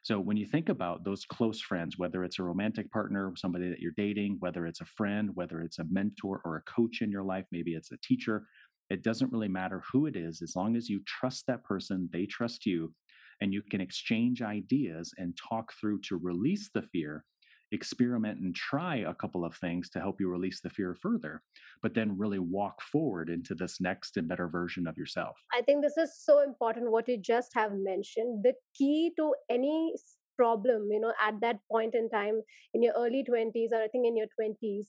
So 0.01 0.19
when 0.19 0.37
you 0.37 0.45
think 0.45 0.69
about 0.69 1.03
those 1.03 1.25
close 1.25 1.59
friends, 1.59 1.97
whether 1.97 2.23
it's 2.23 2.39
a 2.39 2.43
romantic 2.43 2.89
partner, 2.89 3.33
somebody 3.35 3.69
that 3.69 3.79
you're 3.79 3.91
dating, 3.97 4.37
whether 4.39 4.65
it's 4.65 4.79
a 4.79 4.85
friend, 4.85 5.31
whether 5.33 5.61
it's 5.61 5.79
a 5.79 5.85
mentor 5.91 6.41
or 6.45 6.55
a 6.55 6.61
coach 6.61 7.01
in 7.01 7.11
your 7.11 7.23
life, 7.23 7.45
maybe 7.51 7.73
it's 7.73 7.91
a 7.91 7.97
teacher, 7.97 8.45
it 8.89 9.03
doesn't 9.03 9.31
really 9.31 9.47
matter 9.47 9.83
who 9.91 10.05
it 10.05 10.15
is, 10.15 10.41
as 10.41 10.55
long 10.55 10.75
as 10.75 10.89
you 10.89 11.01
trust 11.05 11.45
that 11.47 11.63
person, 11.63 12.09
they 12.11 12.25
trust 12.25 12.65
you, 12.65 12.93
and 13.41 13.53
you 13.53 13.61
can 13.69 13.81
exchange 13.81 14.41
ideas 14.41 15.13
and 15.17 15.37
talk 15.37 15.71
through 15.79 16.01
to 16.01 16.17
release 16.17 16.69
the 16.73 16.81
fear, 16.81 17.23
experiment 17.71 18.39
and 18.39 18.55
try 18.55 18.97
a 18.97 19.13
couple 19.13 19.45
of 19.45 19.55
things 19.55 19.89
to 19.91 19.99
help 19.99 20.19
you 20.19 20.27
release 20.27 20.59
the 20.61 20.69
fear 20.69 20.95
further, 20.95 21.41
but 21.83 21.93
then 21.93 22.17
really 22.17 22.39
walk 22.39 22.81
forward 22.81 23.29
into 23.29 23.53
this 23.53 23.79
next 23.79 24.17
and 24.17 24.27
better 24.27 24.47
version 24.47 24.87
of 24.87 24.97
yourself. 24.97 25.37
I 25.53 25.61
think 25.61 25.83
this 25.83 25.97
is 25.97 26.19
so 26.19 26.41
important 26.41 26.91
what 26.91 27.07
you 27.07 27.17
just 27.17 27.51
have 27.53 27.73
mentioned. 27.73 28.43
The 28.43 28.53
key 28.75 29.11
to 29.17 29.33
any 29.49 29.93
problem, 30.35 30.87
you 30.89 30.99
know, 30.99 31.13
at 31.21 31.35
that 31.41 31.57
point 31.71 31.93
in 31.93 32.09
time 32.09 32.41
in 32.73 32.81
your 32.81 32.93
early 32.97 33.23
20s 33.29 33.71
or 33.71 33.83
I 33.83 33.87
think 33.87 34.07
in 34.07 34.17
your 34.17 34.27
20s, 34.39 34.85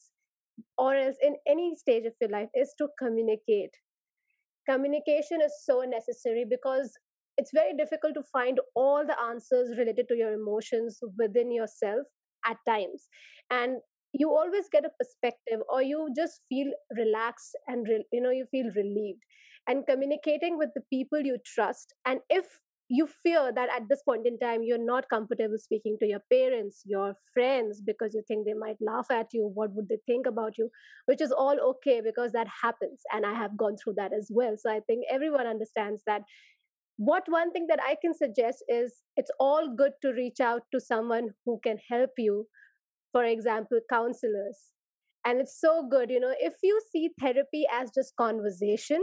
or 0.78 0.95
else 0.95 1.16
in 1.23 1.37
any 1.47 1.75
stage 1.76 2.07
of 2.07 2.14
your 2.21 2.30
life, 2.30 2.49
is 2.54 2.73
to 2.78 2.88
communicate 2.99 3.75
communication 4.71 5.41
is 5.43 5.53
so 5.65 5.83
necessary 5.83 6.45
because 6.49 6.93
it's 7.37 7.50
very 7.55 7.75
difficult 7.77 8.15
to 8.15 8.23
find 8.33 8.59
all 8.75 9.05
the 9.07 9.19
answers 9.21 9.77
related 9.79 10.07
to 10.09 10.17
your 10.17 10.33
emotions 10.33 10.99
within 11.19 11.50
yourself 11.50 12.07
at 12.47 12.57
times. 12.69 13.09
And 13.50 13.79
you 14.12 14.31
always 14.31 14.69
get 14.71 14.85
a 14.85 14.91
perspective 14.99 15.61
or 15.69 15.83
you 15.83 16.09
just 16.17 16.41
feel 16.49 16.71
relaxed 16.97 17.57
and 17.69 17.87
re- 17.89 18.07
you 18.12 18.21
know 18.21 18.31
you 18.31 18.47
feel 18.50 18.67
relieved. 18.77 19.23
And 19.69 19.87
communicating 19.87 20.59
with 20.59 20.71
the 20.75 20.83
people 20.93 21.21
you 21.21 21.39
trust 21.47 21.95
and 22.05 22.21
if 22.29 22.47
you 22.92 23.06
fear 23.23 23.52
that 23.54 23.68
at 23.75 23.88
this 23.88 24.02
point 24.02 24.26
in 24.26 24.37
time 24.40 24.62
you're 24.64 24.85
not 24.85 25.09
comfortable 25.09 25.56
speaking 25.56 25.97
to 26.00 26.06
your 26.06 26.20
parents 26.32 26.82
your 26.85 27.14
friends 27.32 27.80
because 27.80 28.12
you 28.14 28.23
think 28.26 28.44
they 28.44 28.52
might 28.52 28.76
laugh 28.80 29.06
at 29.12 29.28
you 29.32 29.50
what 29.54 29.73
would 29.75 29.88
they 29.88 29.99
think 30.06 30.26
about 30.26 30.59
you 30.59 30.68
which 31.06 31.20
is 31.20 31.30
all 31.30 31.56
okay 31.68 32.00
because 32.04 32.32
that 32.32 32.49
happens 32.62 33.00
and 33.12 33.25
i 33.25 33.32
have 33.32 33.56
gone 33.56 33.76
through 33.76 33.94
that 33.97 34.12
as 34.12 34.28
well. 34.30 34.56
So 34.59 34.70
i 34.70 34.80
think 34.87 35.04
everyone 35.11 35.47
understands 35.47 36.02
that. 36.06 36.23
What 36.97 37.23
one 37.28 37.52
thing 37.52 37.66
that 37.68 37.80
i 37.82 37.97
can 38.02 38.12
suggest 38.12 38.64
is 38.68 39.02
it's 39.16 39.30
all 39.38 39.75
good 39.75 39.92
to 40.02 40.12
reach 40.12 40.40
out 40.40 40.62
to 40.75 40.80
someone 40.80 41.30
who 41.47 41.61
can 41.62 41.78
help 41.88 42.11
you 42.18 42.47
for 43.12 43.25
example 43.25 43.80
counselors. 43.88 44.59
And 45.25 45.40
it's 45.40 45.61
so 45.61 45.87
good 45.88 46.11
you 46.11 46.20
know 46.20 46.35
if 46.38 46.54
you 46.62 46.80
see 46.90 47.11
therapy 47.20 47.64
as 47.73 47.90
just 47.94 48.16
conversation 48.16 49.02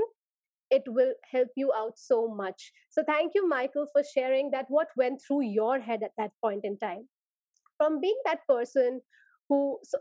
it 0.70 0.84
will 0.88 1.14
help 1.32 1.50
you 1.56 1.72
out 1.74 1.94
so 1.98 2.28
much. 2.28 2.72
So 2.90 3.04
thank 3.06 3.34
you, 3.36 3.48
Michael, 3.48 3.88
for 3.92 4.04
sharing 4.16 4.52
that 4.52 4.66
what 4.70 4.88
went 4.98 5.22
through 5.26 5.44
your 5.44 5.80
head 5.80 6.04
at 6.04 6.12
that 6.18 6.32
point 6.44 6.62
in 6.64 6.78
time. 6.78 7.08
From 7.78 8.02
being 8.02 8.18
that 8.26 8.40
person 8.48 9.02
who, 9.50 9.78
so 9.84 10.00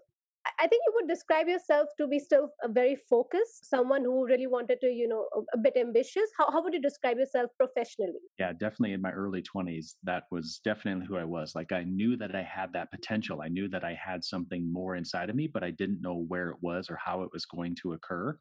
I 0.59 0.67
think 0.67 0.83
you 0.87 0.93
would 0.95 1.09
describe 1.09 1.49
yourself 1.49 1.89
to 1.99 2.07
be 2.07 2.19
still 2.19 2.51
a 2.63 2.69
very 2.69 2.97
focused, 2.97 3.69
someone 3.69 4.05
who 4.05 4.27
really 4.27 4.47
wanted 4.47 4.81
to, 4.81 4.87
you 4.87 5.09
know, 5.09 5.27
a, 5.53 5.59
bit 5.59 5.77
ambitious. 5.77 6.31
How, 6.39 6.51
how 6.51 6.63
would 6.63 6.73
you 6.73 6.81
describe 6.81 7.19
yourself 7.19 7.51
professionally? 7.59 8.21
Yeah, 8.39 8.53
definitely 8.53 8.93
in 8.93 9.03
my 9.03 9.11
early 9.11 9.43
20s, 9.43 9.95
that 10.05 10.25
was 10.31 10.61
definitely 10.65 11.07
who 11.07 11.17
I 11.17 11.25
was. 11.25 11.55
Like 11.55 11.73
I 11.73 11.85
knew 11.85 12.17
that 12.19 12.35
I 12.35 12.43
had 12.43 12.73
that 12.73 12.91
potential. 12.91 13.43
I 13.43 13.49
knew 13.49 13.69
that 13.69 13.85
I 13.85 13.95
had 14.03 14.25
something 14.25 14.73
more 14.73 14.97
inside 14.97 15.31
of 15.31 15.37
me, 15.37 15.49
but 15.53 15.65
I 15.65 15.71
didn't 15.71 16.01
know 16.01 16.25
where 16.29 16.51
it 16.51 16.59
was 16.61 16.89
or 16.91 16.99
how 17.05 17.23
it 17.23 17.31
was 17.33 17.45
going 17.45 17.77
to 17.83 17.93
occur. 17.93 18.39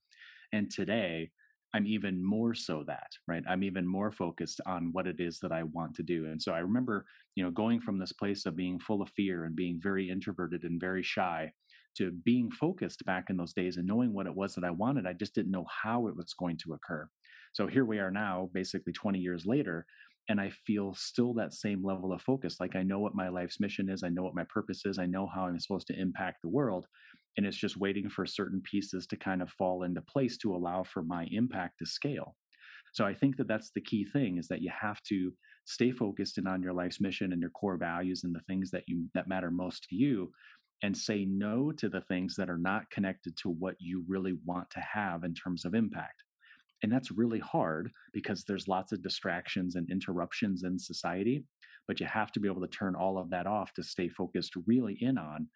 And 0.53 0.69
today, 0.71 1.31
I'm 1.75 1.85
even 1.87 2.23
more 2.23 2.53
so 2.53 2.85
that, 2.87 3.11
right? 3.27 3.43
I'm 3.49 3.61
even 3.61 3.85
more 3.85 4.09
focused 4.09 4.61
on 4.65 4.93
what 4.93 5.07
it 5.07 5.19
is 5.19 5.39
that 5.41 5.51
I 5.51 5.63
want 5.63 5.93
to 5.95 6.03
do. 6.03 6.27
And 6.27 6.41
so 6.41 6.53
I 6.53 6.59
remember, 6.59 7.05
you 7.35 7.43
know, 7.43 7.51
going 7.51 7.81
from 7.81 7.99
this 7.99 8.13
place 8.13 8.45
of 8.45 8.55
being 8.55 8.79
full 8.79 9.01
of 9.01 9.09
fear 9.09 9.43
and 9.43 9.57
being 9.57 9.81
very 9.83 10.09
introverted 10.09 10.63
and 10.63 10.79
very 10.79 11.03
shy 11.03 11.51
to 11.97 12.11
being 12.23 12.49
focused 12.49 13.03
back 13.05 13.29
in 13.29 13.35
those 13.35 13.51
days 13.51 13.75
and 13.75 13.85
knowing 13.85 14.13
what 14.13 14.25
it 14.25 14.33
was 14.33 14.55
that 14.55 14.63
I 14.63 14.69
wanted. 14.69 15.05
I 15.05 15.11
just 15.11 15.35
didn't 15.35 15.51
know 15.51 15.65
how 15.83 16.07
it 16.07 16.15
was 16.15 16.33
going 16.39 16.57
to 16.63 16.75
occur. 16.75 17.09
So 17.51 17.67
here 17.67 17.83
we 17.83 17.99
are 17.99 18.11
now, 18.11 18.49
basically 18.53 18.93
20 18.93 19.19
years 19.19 19.45
later, 19.45 19.85
and 20.29 20.39
I 20.39 20.51
feel 20.65 20.93
still 20.93 21.33
that 21.33 21.53
same 21.53 21.83
level 21.83 22.13
of 22.13 22.21
focus. 22.21 22.55
Like 22.61 22.77
I 22.77 22.83
know 22.83 22.99
what 22.99 23.15
my 23.15 23.27
life's 23.27 23.59
mission 23.59 23.89
is, 23.89 24.01
I 24.01 24.09
know 24.09 24.23
what 24.23 24.33
my 24.33 24.45
purpose 24.47 24.85
is, 24.85 24.97
I 24.97 25.07
know 25.07 25.27
how 25.27 25.45
I'm 25.45 25.59
supposed 25.59 25.87
to 25.87 25.99
impact 25.99 26.41
the 26.41 26.49
world 26.49 26.87
and 27.37 27.45
it's 27.45 27.57
just 27.57 27.77
waiting 27.77 28.09
for 28.09 28.25
certain 28.25 28.61
pieces 28.61 29.05
to 29.07 29.17
kind 29.17 29.41
of 29.41 29.49
fall 29.49 29.83
into 29.83 30.01
place 30.01 30.37
to 30.37 30.55
allow 30.55 30.83
for 30.83 31.03
my 31.03 31.27
impact 31.31 31.79
to 31.79 31.85
scale. 31.85 32.35
So 32.93 33.05
i 33.05 33.13
think 33.13 33.35
that 33.37 33.47
that's 33.47 33.71
the 33.71 33.81
key 33.81 34.05
thing 34.05 34.37
is 34.37 34.47
that 34.47 34.61
you 34.61 34.71
have 34.79 35.01
to 35.03 35.33
stay 35.65 35.91
focused 35.91 36.37
and 36.37 36.47
on 36.47 36.61
your 36.61 36.73
life's 36.73 37.01
mission 37.01 37.33
and 37.33 37.41
your 37.41 37.49
core 37.49 37.77
values 37.77 38.23
and 38.23 38.33
the 38.33 38.41
things 38.47 38.71
that 38.71 38.83
you 38.87 39.05
that 39.13 39.27
matter 39.27 39.51
most 39.51 39.83
to 39.89 39.95
you 39.95 40.31
and 40.83 40.95
say 40.95 41.25
no 41.25 41.71
to 41.71 41.89
the 41.89 42.01
things 42.01 42.35
that 42.35 42.49
are 42.49 42.57
not 42.57 42.89
connected 42.91 43.35
to 43.37 43.49
what 43.49 43.75
you 43.79 44.05
really 44.07 44.37
want 44.45 44.69
to 44.69 44.79
have 44.79 45.23
in 45.23 45.33
terms 45.33 45.63
of 45.65 45.73
impact. 45.73 46.21
And 46.83 46.91
that's 46.91 47.11
really 47.11 47.39
hard 47.39 47.89
because 48.13 48.43
there's 48.43 48.67
lots 48.67 48.91
of 48.91 49.01
distractions 49.01 49.75
and 49.75 49.89
interruptions 49.89 50.63
in 50.63 50.77
society 50.77 51.45
but 51.87 51.99
you 51.99 52.05
have 52.05 52.31
to 52.31 52.39
be 52.39 52.47
able 52.47 52.61
to 52.61 52.67
turn 52.67 52.95
all 52.95 53.17
of 53.17 53.29
that 53.29 53.47
off 53.47 53.73
to 53.73 53.83
stay 53.83 54.09
focused 54.09 54.53
really 54.65 54.97
in 55.01 55.17
on 55.17 55.47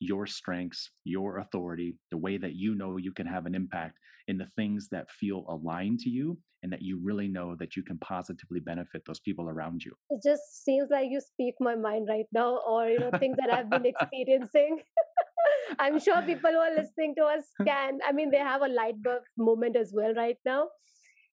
your 0.00 0.26
strengths, 0.26 0.90
your 1.04 1.38
authority, 1.38 1.96
the 2.10 2.16
way 2.16 2.36
that 2.36 2.54
you 2.54 2.74
know 2.74 2.96
you 2.96 3.12
can 3.12 3.26
have 3.26 3.46
an 3.46 3.54
impact 3.54 3.98
in 4.28 4.38
the 4.38 4.48
things 4.56 4.88
that 4.90 5.10
feel 5.10 5.44
aligned 5.48 6.00
to 6.00 6.10
you 6.10 6.38
and 6.62 6.72
that 6.72 6.80
you 6.80 6.98
really 7.02 7.28
know 7.28 7.54
that 7.58 7.76
you 7.76 7.82
can 7.82 7.98
positively 7.98 8.58
benefit 8.58 9.02
those 9.06 9.20
people 9.20 9.50
around 9.50 9.84
you. 9.84 9.92
It 10.08 10.20
just 10.24 10.64
seems 10.64 10.88
like 10.90 11.08
you 11.10 11.20
speak 11.20 11.54
my 11.60 11.74
mind 11.74 12.06
right 12.08 12.26
now, 12.32 12.60
or 12.66 12.88
you 12.88 12.98
know, 12.98 13.10
things 13.18 13.36
that 13.36 13.52
I've 13.52 13.68
been 13.68 13.84
experiencing. 13.94 14.80
I'm 15.78 16.00
sure 16.00 16.22
people 16.22 16.50
who 16.50 16.58
are 16.58 16.74
listening 16.74 17.14
to 17.18 17.24
us 17.24 17.44
can, 17.66 17.98
I 18.06 18.12
mean, 18.12 18.30
they 18.30 18.38
have 18.38 18.62
a 18.62 18.68
light 18.68 19.02
bulb 19.02 19.22
moment 19.36 19.76
as 19.76 19.92
well 19.94 20.14
right 20.14 20.38
now. 20.46 20.68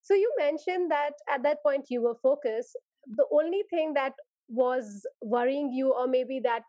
So 0.01 0.13
you 0.15 0.33
mentioned 0.37 0.91
that 0.91 1.13
at 1.29 1.43
that 1.43 1.63
point 1.63 1.85
you 1.89 2.01
were 2.01 2.15
focused. 2.21 2.77
The 3.15 3.25
only 3.31 3.63
thing 3.69 3.93
that 3.93 4.13
was 4.49 5.05
worrying 5.21 5.71
you, 5.71 5.93
or 5.93 6.07
maybe 6.07 6.41
that 6.43 6.63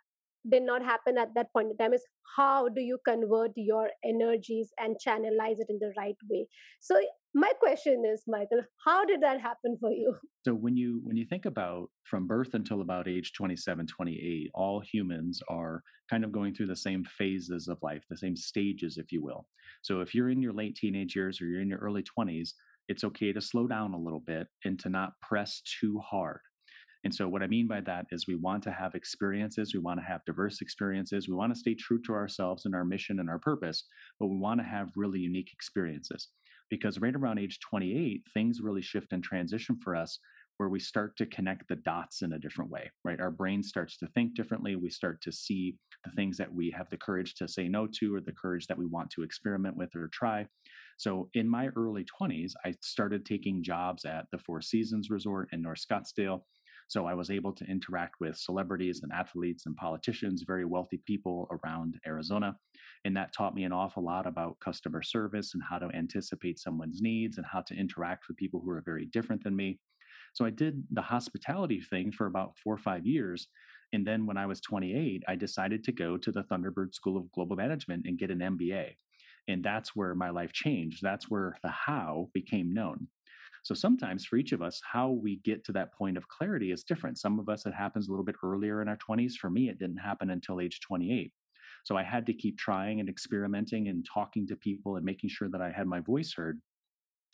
did 0.49 0.63
not 0.63 0.83
happen 0.83 1.19
at 1.19 1.35
that 1.35 1.53
point 1.53 1.71
in 1.71 1.77
time 1.77 1.93
is 1.93 2.05
how 2.37 2.69
do 2.69 2.81
you 2.81 2.99
convert 3.07 3.53
your 3.57 3.91
energies 4.05 4.71
and 4.79 4.97
channelize 5.05 5.59
it 5.59 5.67
in 5.69 5.79
the 5.79 5.93
right 5.97 6.17
way? 6.29 6.47
So 6.81 7.01
my 7.35 7.51
question 7.61 8.05
is 8.07 8.25
michael 8.27 8.61
how 8.85 9.07
did 9.07 9.23
that 9.23 9.41
happen 9.41 9.77
for 9.81 9.91
you? 9.91 10.15
So 10.45 10.53
when 10.53 10.77
you 10.77 11.01
when 11.05 11.17
you 11.17 11.25
think 11.25 11.47
about 11.47 11.89
from 12.03 12.27
birth 12.27 12.55
until 12.55 12.81
about 12.81 13.07
age 13.07 13.33
27 13.33 13.87
28 13.87 14.51
all 14.55 14.81
humans 14.81 15.41
are 15.49 15.83
kind 16.11 16.25
of 16.25 16.33
going 16.33 16.53
through 16.53 16.67
the 16.67 16.77
same 16.77 17.05
phases 17.05 17.69
of 17.69 17.79
life 17.81 18.05
the 18.11 18.17
same 18.17 18.37
stages 18.37 18.99
if 18.99 19.13
you 19.13 19.23
will. 19.23 19.47
So 19.83 20.01
if 20.01 20.15
you're 20.15 20.31
in 20.31 20.43
your 20.43 20.53
late 20.53 20.75
teenage 20.75 21.15
years 21.15 21.41
or 21.41 21.47
you're 21.47 21.61
in 21.63 21.69
your 21.69 21.79
early 21.79 22.03
20s 22.03 22.51
it's 22.89 23.05
okay 23.05 23.33
to 23.33 23.41
slow 23.41 23.69
down 23.69 23.95
a 23.95 23.99
little 23.99 24.21
bit 24.21 24.49
and 24.65 24.79
to 24.81 24.89
not 24.89 25.13
press 25.23 25.63
too 25.81 26.01
hard 26.01 26.41
and 27.05 27.15
so, 27.15 27.29
what 27.29 27.43
I 27.43 27.49
mean 27.49 27.67
by 27.67 27.81
that 27.83 28.07
is 28.13 28.27
we 28.27 28.37
want 28.37 28.63
to 28.65 28.71
have 28.71 28.95
experiences, 28.95 29.75
we 29.75 29.81
want 29.81 29.99
to 29.99 30.07
have 30.07 30.25
diverse 30.25 30.61
experiences, 30.61 31.29
we 31.29 31.35
want 31.35 31.53
to 31.53 31.59
stay 31.59 31.75
true 31.75 32.01
to 32.07 32.13
ourselves 32.13 32.65
and 32.65 32.75
our 32.75 32.85
mission 32.85 33.19
and 33.19 33.29
our 33.29 33.41
purpose, 33.41 33.85
but 34.21 34.29
we 34.29 34.37
want 34.37 34.61
to 34.61 34.67
have 34.67 34.91
really 34.97 35.19
unique 35.19 35.51
experiences. 35.53 36.29
Because 36.71 37.01
right 37.01 37.15
around 37.15 37.39
age 37.39 37.59
28, 37.69 38.23
things 38.33 38.61
really 38.63 38.83
shift 38.83 39.13
and 39.13 39.23
transition 39.23 39.77
for 39.83 39.97
us 39.97 40.19
where 40.59 40.69
we 40.69 40.79
start 40.79 41.17
to 41.17 41.27
connect 41.27 41.67
the 41.69 41.77
dots 41.77 42.23
in 42.23 42.35
a 42.35 42.39
different 42.39 42.71
way, 42.71 42.91
right? 43.05 43.21
Our 43.21 43.31
brain 43.31 43.63
starts 43.63 43.97
to 43.99 44.07
think 44.09 44.35
differently. 44.35 44.77
We 44.77 44.91
start 44.91 45.21
to 45.23 45.33
see 45.33 45.77
the 46.05 46.13
things 46.13 46.37
that 46.37 46.53
we 46.53 46.71
have 46.77 46.89
the 46.91 46.97
courage 46.97 47.35
to 47.37 47.49
say 47.49 47.69
no 47.69 47.89
to 47.99 48.15
or 48.15 48.21
the 48.21 48.33
courage 48.33 48.67
that 48.69 48.79
we 48.79 48.87
want 48.87 49.11
to 49.11 49.23
experiment 49.23 49.77
with 49.77 49.95
or 49.97 50.09
try. 50.13 50.47
So 50.99 51.31
in 51.35 51.49
my 51.49 51.69
early 51.77 52.05
20s, 52.21 52.53
I 52.65 52.75
started 52.81 53.27
taking 53.27 53.65
jobs 53.65 54.05
at 54.05 54.27
the 54.31 54.39
Four 54.39 54.63
Seasons 54.63 55.11
Resort 55.11 55.49
in 55.53 55.63
North 55.63 55.85
Scottsdale. 55.85 56.43
So 56.93 57.07
I 57.07 57.15
was 57.15 57.31
able 57.31 57.55
to 57.55 57.65
interact 57.65 58.17
with 58.21 58.37
celebrities 58.37 59.01
and 59.03 59.11
athletes 59.13 59.65
and 59.65 59.75
politicians, 59.75 60.45
very 60.47 60.67
wealthy 60.67 61.01
people 61.07 61.49
around 61.51 61.99
Arizona. 62.07 62.55
And 63.07 63.17
that 63.17 63.33
taught 63.33 63.55
me 63.55 63.65
an 63.65 63.73
awful 63.73 64.05
lot 64.05 64.27
about 64.27 64.61
customer 64.61 65.03
service 65.03 65.55
and 65.55 65.63
how 65.67 65.79
to 65.79 65.89
anticipate 65.95 66.59
someone's 66.59 67.01
needs 67.01 67.39
and 67.39 67.47
how 67.51 67.63
to 67.63 67.75
interact 67.75 68.29
with 68.29 68.37
people 68.37 68.61
who 68.61 68.69
are 68.73 68.83
very 68.85 69.07
different 69.07 69.43
than 69.43 69.57
me. 69.57 69.79
So 70.35 70.45
I 70.45 70.51
did 70.51 70.85
the 70.91 71.01
hospitality 71.01 71.81
thing 71.81 72.13
for 72.13 72.27
about 72.27 72.59
four 72.63 72.75
or 72.75 72.85
five 72.85 73.07
years. 73.07 73.49
And 73.95 74.07
then 74.07 74.27
when 74.27 74.37
I 74.37 74.45
was 74.45 74.61
28, 74.61 75.23
I 75.27 75.35
decided 75.35 75.85
to 75.85 75.93
go 75.93 76.19
to 76.19 76.31
the 76.31 76.43
Thunderbird 76.43 76.95
School 76.95 77.17
of 77.17 77.33
Global 77.33 77.57
Management 77.57 78.05
and 78.07 78.19
get 78.19 78.31
an 78.31 78.41
MBA. 78.41 78.91
And 79.49 79.65
that's 79.65 79.97
where 79.97 80.15
my 80.15 80.29
life 80.29 80.53
changed. 80.53 81.01
That's 81.03 81.31
where 81.31 81.57
the 81.63 81.71
how 81.71 82.29
became 82.35 82.75
known. 82.75 83.09
So 83.63 83.75
sometimes 83.75 84.25
for 84.25 84.37
each 84.37 84.53
of 84.53 84.61
us, 84.61 84.81
how 84.91 85.11
we 85.11 85.37
get 85.45 85.65
to 85.65 85.73
that 85.73 85.95
point 85.95 86.17
of 86.17 86.29
clarity 86.29 86.73
is 86.73 86.83
different. 86.83 87.19
Some 87.19 87.39
of 87.39 87.49
us, 87.49 87.65
it 87.65 87.75
happens 87.75 88.09
a 88.09 88.11
little 88.11 88.25
bit 88.25 88.35
earlier 88.43 88.83
in 88.83 88.89
our 88.89 88.99
20s. 88.99 89.35
For 89.35 89.51
me, 89.51 89.69
it 89.69 89.79
didn't 89.79 89.99
happen 89.99 90.31
until 90.31 90.61
age 90.61 90.81
28. 90.81 91.33
So 91.85 91.97
I 91.97 92.03
had 92.03 92.27
to 92.27 92.35
keep 92.35 92.59
trying 92.59 93.01
and 93.01 93.09
experimenting 93.09 93.89
and 93.89 94.05
talking 94.13 94.47
to 94.49 94.57
people 94.57 94.97
and 94.97 95.05
making 95.05 95.31
sure 95.31 95.49
that 95.49 95.61
I 95.61 95.71
had 95.71 95.87
my 95.87 96.01
voice 96.01 96.35
heard. 96.37 96.61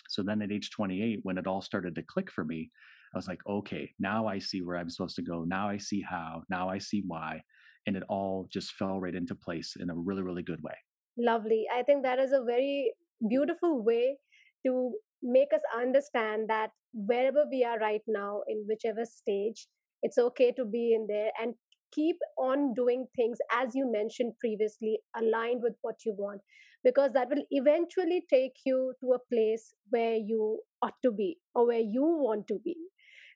So 0.09 0.23
then 0.23 0.43
at 0.43 0.53
age 0.53 0.71
28, 0.71 1.21
when 1.23 1.39
it 1.39 1.47
all 1.47 1.63
started 1.63 1.95
to 1.95 2.03
click 2.03 2.31
for 2.31 2.45
me, 2.45 2.71
I 3.15 3.19
was 3.19 3.29
like, 3.29 3.41
okay, 3.47 3.91
now 3.99 4.27
I 4.27 4.39
see 4.39 4.61
where 4.61 4.77
I'm 4.77 4.91
supposed 4.91 5.17
to 5.17 5.23
go. 5.23 5.45
Now 5.45 5.69
I 5.69 5.79
see 5.79 6.03
how. 6.03 6.43
Now 6.51 6.69
I 6.69 6.79
see 6.79 7.03
why. 7.07 7.43
And 7.87 7.97
it 7.97 8.03
all 8.09 8.49
just 8.53 8.73
fell 8.73 9.01
right 9.01 9.15
into 9.15 9.35
place 9.35 9.77
in 9.81 9.89
a 9.89 9.95
really, 9.95 10.23
really 10.23 10.43
good 10.43 10.63
way. 10.63 10.75
Lovely. 11.17 11.67
I 11.75 11.83
think 11.83 12.03
that 12.03 12.19
is 12.19 12.33
a 12.33 12.43
very 12.45 12.93
beautiful 13.29 13.83
way 13.83 14.19
to 14.67 14.93
make 15.23 15.53
us 15.55 15.63
understand 15.77 16.49
that 16.49 16.71
wherever 16.93 17.45
we 17.51 17.65
are 17.65 17.79
right 17.79 18.03
now, 18.07 18.43
in 18.49 18.65
whichever 18.69 19.05
stage, 19.05 19.67
it's 20.03 20.19
okay 20.19 20.53
to 20.53 20.65
be 20.65 20.95
in 20.95 21.07
there 21.09 21.31
and 21.41 21.55
keep 21.93 22.17
on 22.39 22.75
doing 22.75 23.07
things 23.17 23.39
as 23.53 23.71
you 23.75 23.91
mentioned 23.91 24.33
previously 24.41 24.99
aligned 25.17 25.63
with 25.63 25.75
what 25.83 25.97
you 26.05 26.15
want 26.17 26.41
because 26.85 27.11
that 27.15 27.29
will 27.29 27.43
eventually 27.51 28.25
take 28.31 28.53
you 28.65 28.93
to 29.01 29.13
a 29.13 29.35
place 29.35 29.75
where 29.91 30.15
you 30.15 30.61
ought 30.83 30.95
to 31.03 31.11
be 31.11 31.39
or 31.55 31.67
where 31.67 31.81
you 31.81 32.03
want 32.03 32.47
to 32.47 32.59
be. 32.65 32.77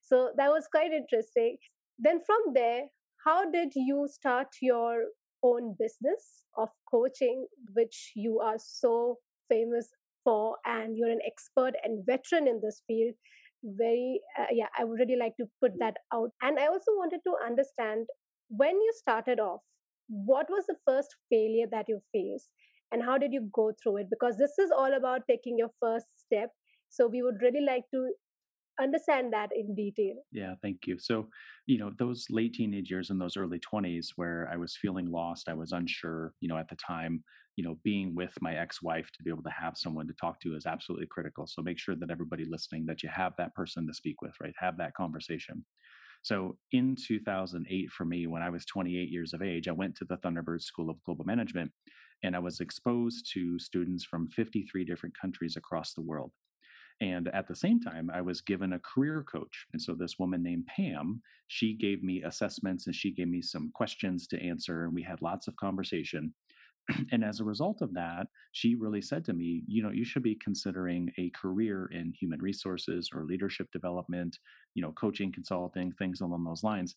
So 0.03 0.31
that 0.37 0.49
was 0.49 0.69
quite 0.71 0.93
interesting. 0.93 1.57
Then 1.99 2.21
from 2.27 2.53
there 2.55 2.83
how 3.25 3.51
did 3.51 3.73
you 3.75 4.09
start 4.11 4.49
your 4.61 5.05
own 5.45 5.77
business 5.79 6.45
of 6.57 6.69
coaching 6.91 7.47
which 7.75 8.13
you 8.15 8.41
are 8.41 8.59
so 8.59 9.19
famous 9.49 9.89
for 10.25 10.57
and 10.65 10.97
you're 10.97 11.11
an 11.11 11.27
expert 11.27 11.75
and 11.85 12.05
veteran 12.07 12.47
in 12.49 12.61
this 12.63 12.83
field 12.87 13.15
very 13.65 14.21
uh, 14.39 14.47
yeah 14.51 14.67
i 14.79 14.85
would 14.85 14.99
really 14.99 15.17
like 15.17 15.37
to 15.37 15.47
put 15.61 15.73
that 15.79 15.97
out 16.13 16.31
and 16.43 16.59
i 16.59 16.67
also 16.67 16.93
wanted 16.97 17.21
to 17.27 17.35
understand 17.45 18.07
when 18.49 18.75
you 18.75 18.93
started 18.97 19.39
off 19.39 19.61
what 20.09 20.47
was 20.51 20.65
the 20.67 20.77
first 20.87 21.15
failure 21.31 21.67
that 21.71 21.87
you 21.89 22.01
faced 22.13 22.49
and 22.93 23.03
how 23.03 23.17
did 23.17 23.33
you 23.33 23.49
go 23.55 23.73
through 23.83 23.97
it? 23.99 24.11
Because 24.11 24.37
this 24.37 24.59
is 24.59 24.71
all 24.71 24.93
about 24.95 25.23
taking 25.29 25.57
your 25.57 25.71
first 25.81 26.07
step. 26.21 26.51
So 26.91 27.07
we 27.07 27.23
would 27.23 27.41
really 27.41 27.65
like 27.65 27.85
to 27.95 28.13
understand 28.83 29.33
that 29.33 29.51
in 29.55 29.75
detail. 29.75 30.17
Yeah, 30.33 30.55
thank 30.63 30.87
you. 30.87 30.99
So, 30.99 31.29
you 31.67 31.79
know, 31.79 31.93
those 31.99 32.27
late 32.31 32.55
teenage 32.55 32.91
years 32.91 33.11
and 33.11 33.21
those 33.21 33.37
early 33.37 33.61
20s 33.61 34.09
where 34.17 34.49
I 34.53 34.57
was 34.57 34.77
feeling 34.77 35.11
lost, 35.11 35.49
I 35.49 35.55
was 35.55 35.73
unsure, 35.73 36.35
you 36.41 36.49
know, 36.49 36.59
at 36.59 36.69
the 36.69 36.77
time, 36.77 37.23
you 37.57 37.65
know, 37.65 37.79
being 37.85 38.15
with 38.15 38.33
my 38.41 38.55
ex-wife 38.57 39.11
to 39.13 39.23
be 39.23 39.31
able 39.31 39.43
to 39.43 39.51
have 39.51 39.77
someone 39.77 40.07
to 40.07 40.15
talk 40.15 40.41
to 40.41 40.57
is 40.57 40.67
absolutely 40.67 41.07
critical. 41.07 41.47
So 41.47 41.63
make 41.63 41.79
sure 41.79 41.95
that 41.95 42.11
everybody 42.11 42.45
listening 42.45 42.87
that 42.87 43.03
you 43.03 43.11
have 43.15 43.35
that 43.39 43.55
person 43.55 43.87
to 43.87 43.95
speak 43.95 44.23
with, 44.23 44.33
right? 44.41 44.55
Have 44.59 44.79
that 44.79 44.95
conversation. 44.95 45.65
So 46.23 46.57
in 46.71 46.97
2008 46.97 47.91
for 47.91 48.05
me 48.05 48.27
when 48.27 48.43
I 48.43 48.51
was 48.51 48.65
28 48.67 49.09
years 49.09 49.35
of 49.35 49.43
age, 49.43 49.69
I 49.69 49.73
went 49.73 49.97
to 49.97 50.05
the 50.05 50.17
Thunderbird 50.19 50.63
School 50.63 50.89
of 50.89 51.03
Global 51.05 51.25
Management 51.25 51.71
and 52.23 52.37
I 52.37 52.39
was 52.39 52.61
exposed 52.61 53.29
to 53.35 53.59
students 53.59 54.05
from 54.05 54.29
53 54.29 54.85
different 54.85 55.19
countries 55.21 55.57
across 55.57 55.95
the 55.95 56.03
world. 56.03 56.31
And 57.03 57.27
at 57.35 57.49
the 57.49 57.57
same 57.57 57.81
time, 57.81 58.11
I 58.15 58.21
was 58.21 58.41
given 58.41 58.75
a 58.75 58.79
career 58.79 59.25
coach. 59.25 59.67
And 59.73 59.83
so 59.83 59.93
this 59.93 60.21
woman 60.21 60.41
named 60.41 60.69
Pam, 60.69 61.21
she 61.49 61.75
gave 61.75 62.05
me 62.05 62.23
assessments 62.23 62.87
and 62.87 62.95
she 62.95 63.11
gave 63.11 63.27
me 63.27 63.43
some 63.43 63.73
questions 63.75 64.29
to 64.29 64.41
answer. 64.41 64.85
And 64.85 64.95
we 64.95 65.03
had 65.03 65.21
lots 65.21 65.49
of 65.49 65.57
conversation. 65.57 66.33
and 67.11 67.25
as 67.25 67.41
a 67.41 67.45
result 67.45 67.83
of 67.83 67.93
that, 67.95 68.29
she 68.53 68.77
really 68.77 69.03
said 69.03 69.25
to 69.25 69.33
me, 69.33 69.65
you 69.67 69.83
know, 69.83 69.91
you 69.91 70.05
should 70.05 70.23
be 70.23 70.37
considering 70.37 71.13
a 71.19 71.31
career 71.31 71.91
in 71.93 72.13
human 72.13 72.41
resources 72.41 73.11
or 73.13 73.25
leadership 73.25 73.67
development, 73.73 74.39
you 74.75 74.83
know, 74.83 74.93
coaching, 74.93 75.33
consulting, 75.33 75.91
things 75.99 76.21
along 76.21 76.45
those 76.45 76.63
lines. 76.63 76.95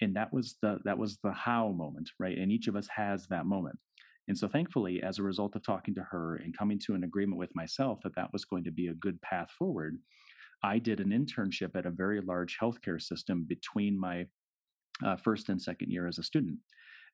And 0.00 0.16
that 0.16 0.32
was 0.32 0.56
the 0.60 0.80
that 0.84 0.98
was 0.98 1.18
the 1.22 1.32
how 1.32 1.70
moment, 1.70 2.10
right? 2.18 2.36
And 2.36 2.50
each 2.50 2.66
of 2.66 2.74
us 2.74 2.88
has 2.88 3.28
that 3.28 3.46
moment. 3.46 3.78
And 4.28 4.36
so, 4.36 4.48
thankfully, 4.48 5.02
as 5.02 5.18
a 5.18 5.22
result 5.22 5.54
of 5.54 5.62
talking 5.62 5.94
to 5.94 6.02
her 6.02 6.36
and 6.36 6.56
coming 6.56 6.80
to 6.86 6.94
an 6.94 7.04
agreement 7.04 7.38
with 7.38 7.54
myself 7.54 8.00
that 8.02 8.14
that 8.16 8.32
was 8.32 8.44
going 8.44 8.64
to 8.64 8.72
be 8.72 8.88
a 8.88 8.94
good 8.94 9.20
path 9.22 9.50
forward, 9.56 9.98
I 10.62 10.78
did 10.78 11.00
an 11.00 11.10
internship 11.10 11.76
at 11.76 11.86
a 11.86 11.90
very 11.90 12.20
large 12.20 12.58
healthcare 12.60 13.00
system 13.00 13.44
between 13.48 13.98
my 13.98 14.26
uh, 15.04 15.16
first 15.16 15.48
and 15.48 15.60
second 15.60 15.90
year 15.90 16.06
as 16.06 16.18
a 16.18 16.22
student. 16.22 16.58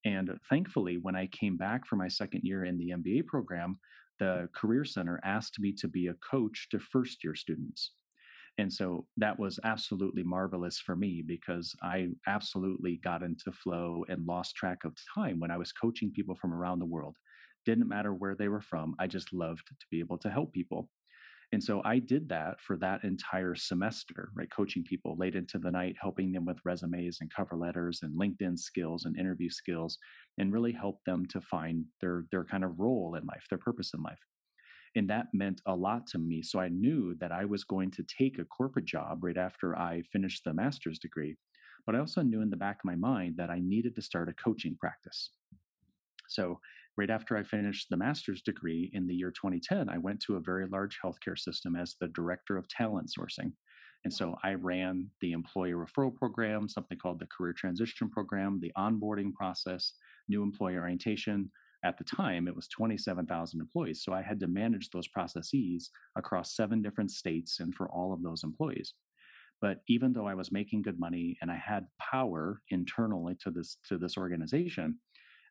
And 0.05 0.31
thankfully, 0.49 0.99
when 0.99 1.17
I 1.17 1.27
came 1.27 1.57
back 1.57 1.87
for 1.87 1.97
my 1.97 2.09
second 2.09 2.43
year 2.45 2.65
in 2.65 2.79
the 2.79 2.91
MBA 2.91 3.27
program, 3.27 3.79
the 4.19 4.49
Career 4.55 4.85
Center 4.85 5.21
asked 5.25 5.59
me 5.59 5.73
to 5.73 5.89
be 5.89 6.09
a 6.09 6.15
coach 6.15 6.69
to 6.71 6.79
first 6.79 7.23
year 7.25 7.35
students. 7.35 7.93
And 8.59 8.73
so 8.73 9.07
that 9.17 9.39
was 9.39 9.59
absolutely 9.65 10.23
marvelous 10.23 10.79
for 10.79 10.95
me 10.95 11.23
because 11.27 11.75
I 11.83 12.09
absolutely 12.27 12.99
got 13.03 13.23
into 13.23 13.51
flow 13.53 14.05
and 14.09 14.27
lost 14.27 14.57
track 14.57 14.85
of 14.85 14.97
time 15.15 15.41
when 15.41 15.51
I 15.51 15.57
was 15.57 15.73
coaching 15.73 16.13
people 16.13 16.37
from 16.37 16.53
around 16.53 16.79
the 16.79 16.87
world. 16.87 17.17
Didn't 17.65 17.89
matter 17.89 18.13
where 18.15 18.35
they 18.35 18.49
were 18.49 18.61
from, 18.61 18.95
I 18.99 19.07
just 19.07 19.33
loved 19.33 19.67
to 19.69 19.87
be 19.91 20.01
able 20.01 20.19
to 20.19 20.31
help 20.31 20.53
people. 20.53 20.91
And 21.53 21.63
so 21.63 21.83
I 21.85 21.99
did 21.99 22.29
that 22.31 22.61
for 22.61 22.77
that 22.79 23.05
entire 23.05 23.55
semester, 23.55 24.31
right? 24.35 24.51
Coaching 24.51 24.83
people 24.85 25.17
late 25.19 25.35
into 25.37 25.59
the 25.59 25.71
night, 25.71 25.97
helping 26.01 26.33
them 26.33 26.47
with 26.47 26.59
resumes 26.65 27.19
and 27.21 27.33
cover 27.35 27.57
letters 27.57 28.01
and 28.03 28.19
LinkedIn 28.19 28.59
skills 28.59 29.05
and 29.05 29.19
interview 29.19 29.51
skills, 29.51 29.99
and 30.39 30.53
really 30.53 30.73
help 30.73 31.01
them 31.05 31.27
to 31.27 31.41
find 31.43 31.85
their 32.01 32.25
their 32.31 32.45
kind 32.45 32.65
of 32.65 32.79
role 32.81 33.15
in 33.17 33.25
life, 33.27 33.45
their 33.51 33.59
purpose 33.59 33.93
in 33.95 34.03
life. 34.03 34.19
And 34.95 35.09
that 35.09 35.29
meant 35.33 35.61
a 35.67 35.75
lot 35.75 36.07
to 36.09 36.19
me. 36.19 36.43
So 36.43 36.61
I 36.61 36.69
knew 36.69 37.15
that 37.15 37.33
I 37.33 37.45
was 37.45 37.65
going 37.65 37.91
to 37.93 38.05
take 38.05 38.39
a 38.39 38.45
corporate 38.45 38.85
job 38.85 39.25
right 39.25 39.39
after 39.39 39.77
I 39.79 40.03
finished 40.13 40.45
the 40.45 40.53
master's 40.53 40.99
degree. 40.99 41.37
But 41.87 41.97
I 41.97 41.99
also 41.99 42.23
knew 42.23 42.43
in 42.43 42.51
the 42.51 42.57
back 42.57 42.77
of 42.77 42.85
my 42.85 42.95
mind 42.95 43.37
that 43.39 43.51
I 43.51 43.61
needed 43.61 43.95
to 43.97 44.03
start 44.03 44.29
a 44.29 44.35
coaching 44.35 44.77
practice. 44.77 45.31
So, 46.29 46.61
right 46.97 47.11
after 47.11 47.37
I 47.37 47.43
finished 47.43 47.89
the 47.89 47.97
master's 47.97 48.43
degree 48.43 48.91
in 48.93 49.07
the 49.07 49.15
year 49.15 49.31
2010, 49.31 49.89
I 49.89 49.97
went 49.97 50.21
to 50.21 50.37
a 50.37 50.41
very 50.41 50.67
large 50.67 50.99
healthcare 51.03 51.39
system 51.39 51.75
as 51.75 51.97
the 51.99 52.09
director 52.09 52.59
of 52.59 52.69
talent 52.69 53.11
sourcing. 53.19 53.53
And 54.05 54.13
so 54.13 54.37
I 54.43 54.55
ran 54.55 55.09
the 55.21 55.33
employee 55.33 55.73
referral 55.73 56.15
program, 56.15 56.69
something 56.69 56.99
called 56.99 57.21
the 57.21 57.27
career 57.27 57.53
transition 57.53 58.11
program, 58.11 58.59
the 58.61 58.73
onboarding 58.77 59.33
process, 59.33 59.95
new 60.29 60.43
employee 60.43 60.77
orientation, 60.77 61.51
at 61.85 61.99
the 61.99 62.05
time 62.05 62.47
it 62.47 62.55
was 62.55 62.69
27,000 62.69 63.61
employees. 63.61 64.03
So 64.05 64.13
I 64.13 64.23
had 64.23 64.41
to 64.41 64.47
manage 64.47 64.91
those 64.91 65.09
processes 65.09 65.91
across 66.17 66.57
seven 66.57 66.83
different 66.83 67.11
states 67.11 67.61
and 67.61 67.75
for 67.75 67.89
all 67.91 68.13
of 68.13 68.23
those 68.23 68.45
employees. 68.45 68.95
But 69.61 69.79
even 69.89 70.13
though 70.13 70.27
I 70.27 70.35
was 70.35 70.53
making 70.53 70.83
good 70.83 70.99
money 70.99 71.37
and 71.41 71.51
I 71.51 71.57
had 71.57 71.87
power 72.01 72.61
internally 72.71 73.37
to 73.43 73.51
this 73.51 73.79
to 73.89 73.97
this 73.97 74.17
organization, 74.17 74.99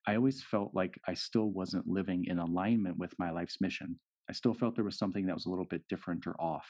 I 0.07 0.15
always 0.15 0.43
felt 0.43 0.73
like 0.73 0.99
I 1.07 1.13
still 1.13 1.51
wasn't 1.51 1.87
living 1.87 2.25
in 2.25 2.39
alignment 2.39 2.97
with 2.97 3.17
my 3.19 3.31
life's 3.31 3.61
mission. 3.61 3.99
I 4.29 4.33
still 4.33 4.53
felt 4.53 4.75
there 4.75 4.83
was 4.83 4.97
something 4.97 5.25
that 5.27 5.35
was 5.35 5.45
a 5.45 5.49
little 5.49 5.65
bit 5.65 5.87
different 5.89 6.27
or 6.27 6.35
off. 6.41 6.65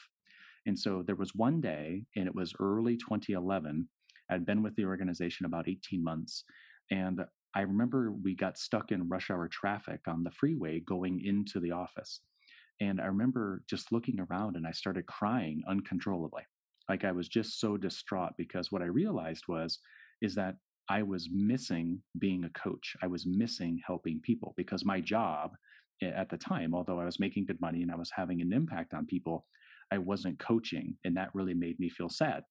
And 0.66 0.78
so 0.78 1.02
there 1.04 1.16
was 1.16 1.34
one 1.34 1.60
day, 1.60 2.04
and 2.16 2.26
it 2.26 2.34
was 2.34 2.54
early 2.60 2.96
2011. 2.96 3.88
I'd 4.30 4.46
been 4.46 4.62
with 4.62 4.76
the 4.76 4.84
organization 4.84 5.46
about 5.46 5.68
18 5.68 6.02
months, 6.02 6.44
and 6.90 7.20
I 7.54 7.60
remember 7.62 8.12
we 8.12 8.34
got 8.34 8.58
stuck 8.58 8.92
in 8.92 9.08
rush 9.08 9.30
hour 9.30 9.48
traffic 9.48 10.00
on 10.06 10.24
the 10.24 10.30
freeway 10.30 10.80
going 10.80 11.24
into 11.24 11.60
the 11.60 11.72
office. 11.72 12.20
And 12.80 13.00
I 13.00 13.06
remember 13.06 13.62
just 13.68 13.92
looking 13.92 14.18
around 14.20 14.56
and 14.56 14.66
I 14.66 14.72
started 14.72 15.06
crying 15.06 15.62
uncontrollably. 15.68 16.42
Like 16.88 17.04
I 17.04 17.12
was 17.12 17.28
just 17.28 17.60
so 17.60 17.76
distraught 17.76 18.32
because 18.36 18.72
what 18.72 18.82
I 18.82 18.86
realized 18.86 19.44
was 19.48 19.78
is 20.20 20.34
that 20.34 20.56
I 20.88 21.02
was 21.02 21.28
missing 21.32 22.00
being 22.18 22.44
a 22.44 22.50
coach. 22.50 22.96
I 23.02 23.06
was 23.06 23.26
missing 23.26 23.80
helping 23.86 24.20
people 24.22 24.54
because 24.56 24.84
my 24.84 25.00
job 25.00 25.52
at 26.02 26.28
the 26.28 26.36
time, 26.36 26.74
although 26.74 26.98
I 26.98 27.04
was 27.04 27.20
making 27.20 27.46
good 27.46 27.60
money 27.60 27.82
and 27.82 27.92
I 27.92 27.96
was 27.96 28.10
having 28.14 28.40
an 28.40 28.52
impact 28.52 28.94
on 28.94 29.06
people, 29.06 29.46
I 29.92 29.98
wasn't 29.98 30.38
coaching. 30.38 30.96
And 31.04 31.16
that 31.16 31.34
really 31.34 31.54
made 31.54 31.78
me 31.78 31.88
feel 31.88 32.08
sad. 32.08 32.42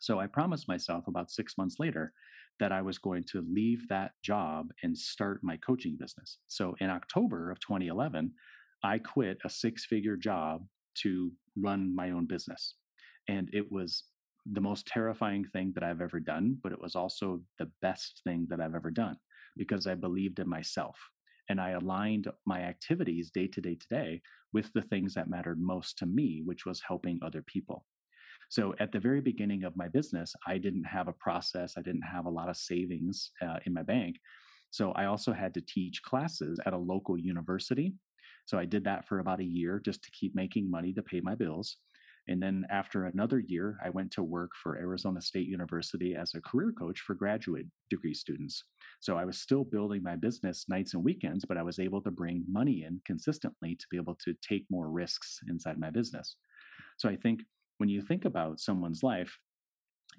So 0.00 0.20
I 0.20 0.26
promised 0.26 0.68
myself 0.68 1.06
about 1.06 1.30
six 1.30 1.58
months 1.58 1.76
later 1.78 2.12
that 2.60 2.72
I 2.72 2.82
was 2.82 2.98
going 2.98 3.24
to 3.32 3.44
leave 3.48 3.88
that 3.88 4.12
job 4.22 4.70
and 4.82 4.96
start 4.96 5.40
my 5.42 5.56
coaching 5.58 5.96
business. 5.98 6.38
So 6.46 6.74
in 6.80 6.90
October 6.90 7.50
of 7.50 7.60
2011, 7.60 8.32
I 8.82 8.98
quit 8.98 9.38
a 9.44 9.50
six 9.50 9.86
figure 9.86 10.16
job 10.16 10.64
to 11.02 11.32
run 11.56 11.94
my 11.94 12.10
own 12.10 12.26
business. 12.26 12.74
And 13.28 13.48
it 13.52 13.70
was 13.70 14.04
the 14.52 14.60
most 14.60 14.86
terrifying 14.86 15.44
thing 15.44 15.72
that 15.74 15.82
I've 15.82 16.02
ever 16.02 16.20
done, 16.20 16.58
but 16.62 16.72
it 16.72 16.80
was 16.80 16.94
also 16.94 17.40
the 17.58 17.70
best 17.80 18.20
thing 18.24 18.46
that 18.50 18.60
I've 18.60 18.74
ever 18.74 18.90
done 18.90 19.16
because 19.56 19.86
I 19.86 19.94
believed 19.94 20.38
in 20.38 20.48
myself 20.48 20.98
and 21.48 21.60
I 21.60 21.70
aligned 21.70 22.28
my 22.46 22.62
activities 22.62 23.30
day 23.30 23.46
to 23.48 23.60
day 23.60 23.74
to 23.74 23.86
day 23.88 24.22
with 24.52 24.72
the 24.72 24.82
things 24.82 25.14
that 25.14 25.28
mattered 25.28 25.60
most 25.60 25.98
to 25.98 26.06
me, 26.06 26.42
which 26.44 26.66
was 26.66 26.82
helping 26.86 27.18
other 27.22 27.42
people. 27.42 27.84
So 28.50 28.74
at 28.78 28.92
the 28.92 29.00
very 29.00 29.20
beginning 29.20 29.64
of 29.64 29.76
my 29.76 29.88
business, 29.88 30.34
I 30.46 30.58
didn't 30.58 30.84
have 30.84 31.08
a 31.08 31.12
process, 31.12 31.74
I 31.76 31.82
didn't 31.82 32.02
have 32.02 32.26
a 32.26 32.30
lot 32.30 32.48
of 32.48 32.56
savings 32.56 33.30
uh, 33.42 33.58
in 33.66 33.74
my 33.74 33.82
bank. 33.82 34.16
So 34.70 34.92
I 34.92 35.06
also 35.06 35.32
had 35.32 35.54
to 35.54 35.60
teach 35.60 36.02
classes 36.02 36.58
at 36.66 36.72
a 36.72 36.78
local 36.78 37.16
university. 37.18 37.94
So 38.46 38.58
I 38.58 38.64
did 38.64 38.84
that 38.84 39.06
for 39.06 39.20
about 39.20 39.40
a 39.40 39.44
year 39.44 39.80
just 39.84 40.02
to 40.02 40.10
keep 40.10 40.34
making 40.34 40.70
money 40.70 40.92
to 40.92 41.02
pay 41.02 41.20
my 41.20 41.34
bills. 41.34 41.76
And 42.26 42.42
then 42.42 42.66
after 42.70 43.04
another 43.04 43.38
year, 43.38 43.78
I 43.84 43.90
went 43.90 44.10
to 44.12 44.22
work 44.22 44.52
for 44.62 44.78
Arizona 44.78 45.20
State 45.20 45.46
University 45.46 46.16
as 46.16 46.34
a 46.34 46.40
career 46.40 46.72
coach 46.72 47.00
for 47.00 47.14
graduate 47.14 47.66
degree 47.90 48.14
students. 48.14 48.64
So 49.00 49.18
I 49.18 49.26
was 49.26 49.38
still 49.38 49.62
building 49.62 50.02
my 50.02 50.16
business 50.16 50.64
nights 50.68 50.94
and 50.94 51.04
weekends, 51.04 51.44
but 51.44 51.58
I 51.58 51.62
was 51.62 51.78
able 51.78 52.00
to 52.02 52.10
bring 52.10 52.44
money 52.50 52.84
in 52.86 53.00
consistently 53.04 53.76
to 53.76 53.86
be 53.90 53.98
able 53.98 54.16
to 54.24 54.34
take 54.40 54.64
more 54.70 54.88
risks 54.88 55.38
inside 55.48 55.78
my 55.78 55.90
business. 55.90 56.36
So 56.96 57.08
I 57.08 57.16
think 57.16 57.42
when 57.78 57.88
you 57.88 58.02
think 58.02 58.24
about 58.24 58.60
someone's 58.60 59.02
life 59.02 59.38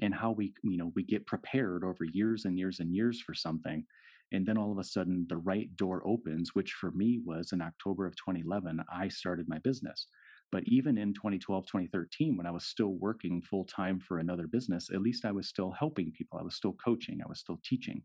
and 0.02 0.14
how 0.14 0.32
we 0.32 0.54
you 0.64 0.78
know 0.78 0.92
we 0.96 1.04
get 1.04 1.26
prepared 1.26 1.84
over 1.84 2.04
years 2.04 2.46
and 2.46 2.58
years 2.58 2.80
and 2.80 2.94
years 2.94 3.22
for 3.22 3.34
something 3.34 3.86
and 4.32 4.46
then 4.46 4.58
all 4.58 4.72
of 4.72 4.78
a 4.78 4.84
sudden 4.84 5.26
the 5.30 5.38
right 5.38 5.76
door 5.76 6.02
opens 6.06 6.52
which 6.54 6.72
for 6.74 6.92
me 6.92 7.22
was 7.26 7.52
in 7.52 7.62
october 7.62 8.06
of 8.06 8.16
2011 8.16 8.84
i 8.94 9.08
started 9.08 9.48
my 9.48 9.60
business. 9.60 10.08
But 10.52 10.64
even 10.68 10.98
in 10.98 11.14
2012 11.14 11.66
2013 11.66 12.38
when 12.38 12.46
i 12.46 12.52
was 12.52 12.66
still 12.66 12.94
working 12.94 13.42
full 13.42 13.66
time 13.66 14.00
for 14.00 14.20
another 14.20 14.48
business 14.48 14.90
at 14.94 15.02
least 15.02 15.26
i 15.26 15.32
was 15.32 15.48
still 15.48 15.72
helping 15.72 16.12
people 16.12 16.40
i 16.40 16.44
was 16.44 16.56
still 16.56 16.74
coaching 16.74 17.20
i 17.24 17.28
was 17.28 17.40
still 17.40 17.60
teaching. 17.64 18.02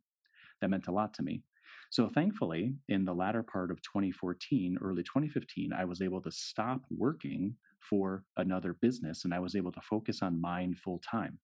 That 0.61 0.71
meant 0.71 0.89
a 0.89 0.93
lot 0.93 1.15
to 1.15 1.23
me. 1.23 1.43
So 1.91 2.09
thankfully 2.09 2.75
in 2.89 3.05
the 3.05 3.15
latter 3.15 3.43
part 3.43 3.71
of 3.71 3.83
2014 3.83 4.79
early 4.81 5.03
2015 5.03 5.73
i 5.73 5.85
was 5.85 6.03
able 6.03 6.23
to 6.23 6.31
stop 6.31 6.83
working 6.91 7.57
for 7.88 8.25
another 8.37 8.77
business 8.81 9.25
and 9.25 9.35
I 9.35 9.38
was 9.38 9.57
able 9.57 9.73
to 9.73 9.81
focus 9.81 10.23
on 10.23 10.40
mine 10.40 10.75
full 10.75 10.99
time. 10.99 11.38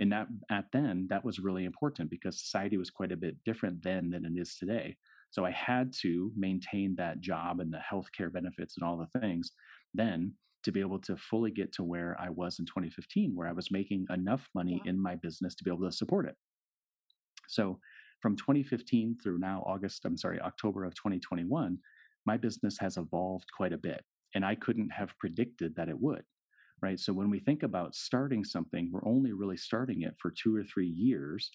And 0.00 0.12
that 0.12 0.28
at 0.50 0.66
then 0.72 1.06
that 1.10 1.24
was 1.24 1.40
really 1.40 1.64
important 1.64 2.10
because 2.10 2.40
society 2.40 2.76
was 2.76 2.90
quite 2.90 3.12
a 3.12 3.16
bit 3.16 3.36
different 3.44 3.82
then 3.82 4.10
than 4.10 4.24
it 4.24 4.40
is 4.40 4.56
today. 4.56 4.96
So 5.30 5.44
I 5.44 5.50
had 5.50 5.92
to 6.02 6.32
maintain 6.36 6.94
that 6.96 7.20
job 7.20 7.60
and 7.60 7.72
the 7.72 7.78
healthcare 7.78 8.32
benefits 8.32 8.76
and 8.76 8.84
all 8.86 8.96
the 8.96 9.20
things 9.20 9.52
then 9.94 10.32
to 10.64 10.72
be 10.72 10.80
able 10.80 10.98
to 11.00 11.16
fully 11.16 11.50
get 11.50 11.72
to 11.72 11.84
where 11.84 12.16
I 12.18 12.30
was 12.30 12.58
in 12.58 12.66
2015, 12.66 13.34
where 13.34 13.48
I 13.48 13.52
was 13.52 13.70
making 13.70 14.06
enough 14.10 14.48
money 14.54 14.80
in 14.84 15.00
my 15.00 15.16
business 15.16 15.54
to 15.56 15.64
be 15.64 15.70
able 15.70 15.88
to 15.88 15.96
support 15.96 16.26
it. 16.26 16.34
So 17.48 17.78
from 18.20 18.36
2015 18.36 19.18
through 19.22 19.38
now 19.38 19.62
August, 19.66 20.04
I'm 20.04 20.16
sorry, 20.16 20.40
October 20.40 20.84
of 20.84 20.94
2021, 20.94 21.78
my 22.26 22.36
business 22.36 22.76
has 22.80 22.96
evolved 22.96 23.46
quite 23.56 23.72
a 23.72 23.78
bit. 23.78 24.02
And 24.34 24.44
I 24.44 24.54
couldn't 24.54 24.90
have 24.90 25.16
predicted 25.18 25.74
that 25.76 25.88
it 25.88 25.98
would. 26.00 26.22
Right. 26.80 27.00
So 27.00 27.12
when 27.12 27.28
we 27.28 27.40
think 27.40 27.64
about 27.64 27.96
starting 27.96 28.44
something, 28.44 28.90
we're 28.92 29.04
only 29.04 29.32
really 29.32 29.56
starting 29.56 30.02
it 30.02 30.14
for 30.20 30.30
two 30.30 30.54
or 30.54 30.62
three 30.62 30.86
years 30.86 31.50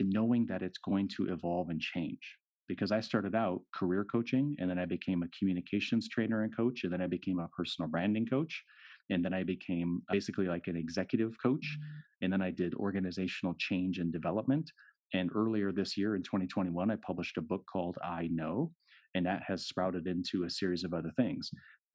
and 0.00 0.08
knowing 0.10 0.46
that 0.46 0.62
it's 0.62 0.78
going 0.78 1.08
to 1.16 1.30
evolve 1.30 1.68
and 1.68 1.80
change. 1.80 2.38
Because 2.68 2.90
I 2.90 3.00
started 3.00 3.34
out 3.34 3.60
career 3.74 4.04
coaching 4.10 4.56
and 4.58 4.70
then 4.70 4.78
I 4.78 4.86
became 4.86 5.22
a 5.22 5.28
communications 5.38 6.08
trainer 6.08 6.42
and 6.42 6.56
coach, 6.56 6.84
and 6.84 6.92
then 6.92 7.02
I 7.02 7.06
became 7.06 7.38
a 7.38 7.48
personal 7.48 7.90
branding 7.90 8.26
coach. 8.26 8.62
And 9.10 9.22
then 9.22 9.34
I 9.34 9.42
became 9.42 10.00
basically 10.10 10.46
like 10.46 10.68
an 10.68 10.76
executive 10.76 11.34
coach. 11.42 11.76
Mm-hmm. 11.78 12.24
And 12.24 12.32
then 12.32 12.40
I 12.40 12.50
did 12.50 12.74
organizational 12.74 13.54
change 13.58 13.98
and 13.98 14.10
development. 14.10 14.70
And 15.12 15.30
earlier 15.34 15.72
this 15.72 15.98
year 15.98 16.16
in 16.16 16.22
2021, 16.22 16.90
I 16.90 16.96
published 17.06 17.36
a 17.36 17.42
book 17.42 17.64
called 17.70 17.98
I 18.02 18.28
Know, 18.32 18.72
and 19.14 19.26
that 19.26 19.42
has 19.46 19.66
sprouted 19.66 20.06
into 20.06 20.44
a 20.44 20.50
series 20.50 20.84
of 20.84 20.94
other 20.94 21.12
things 21.16 21.50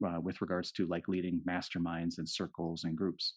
uh, 0.06 0.20
with 0.20 0.40
regards 0.40 0.72
to 0.72 0.86
like 0.86 1.08
leading 1.08 1.40
masterminds 1.48 2.18
and 2.18 2.28
circles 2.28 2.84
and 2.84 2.96
groups. 2.96 3.34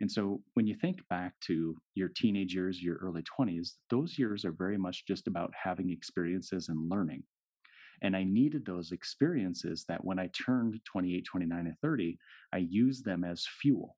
And 0.00 0.10
so 0.10 0.40
when 0.54 0.66
you 0.66 0.74
think 0.74 1.06
back 1.08 1.34
to 1.46 1.76
your 1.94 2.08
teenage 2.08 2.54
years, 2.54 2.82
your 2.82 2.96
early 2.96 3.22
20s, 3.22 3.72
those 3.90 4.18
years 4.18 4.44
are 4.44 4.52
very 4.52 4.78
much 4.78 5.04
just 5.06 5.26
about 5.26 5.52
having 5.54 5.90
experiences 5.90 6.68
and 6.68 6.88
learning. 6.88 7.22
And 8.02 8.16
I 8.16 8.24
needed 8.24 8.64
those 8.64 8.92
experiences 8.92 9.84
that 9.88 10.02
when 10.02 10.18
I 10.18 10.28
turned 10.28 10.80
28, 10.86 11.24
29, 11.26 11.66
and 11.66 11.78
30, 11.82 12.18
I 12.52 12.58
used 12.58 13.04
them 13.04 13.24
as 13.24 13.46
fuel. 13.60 13.96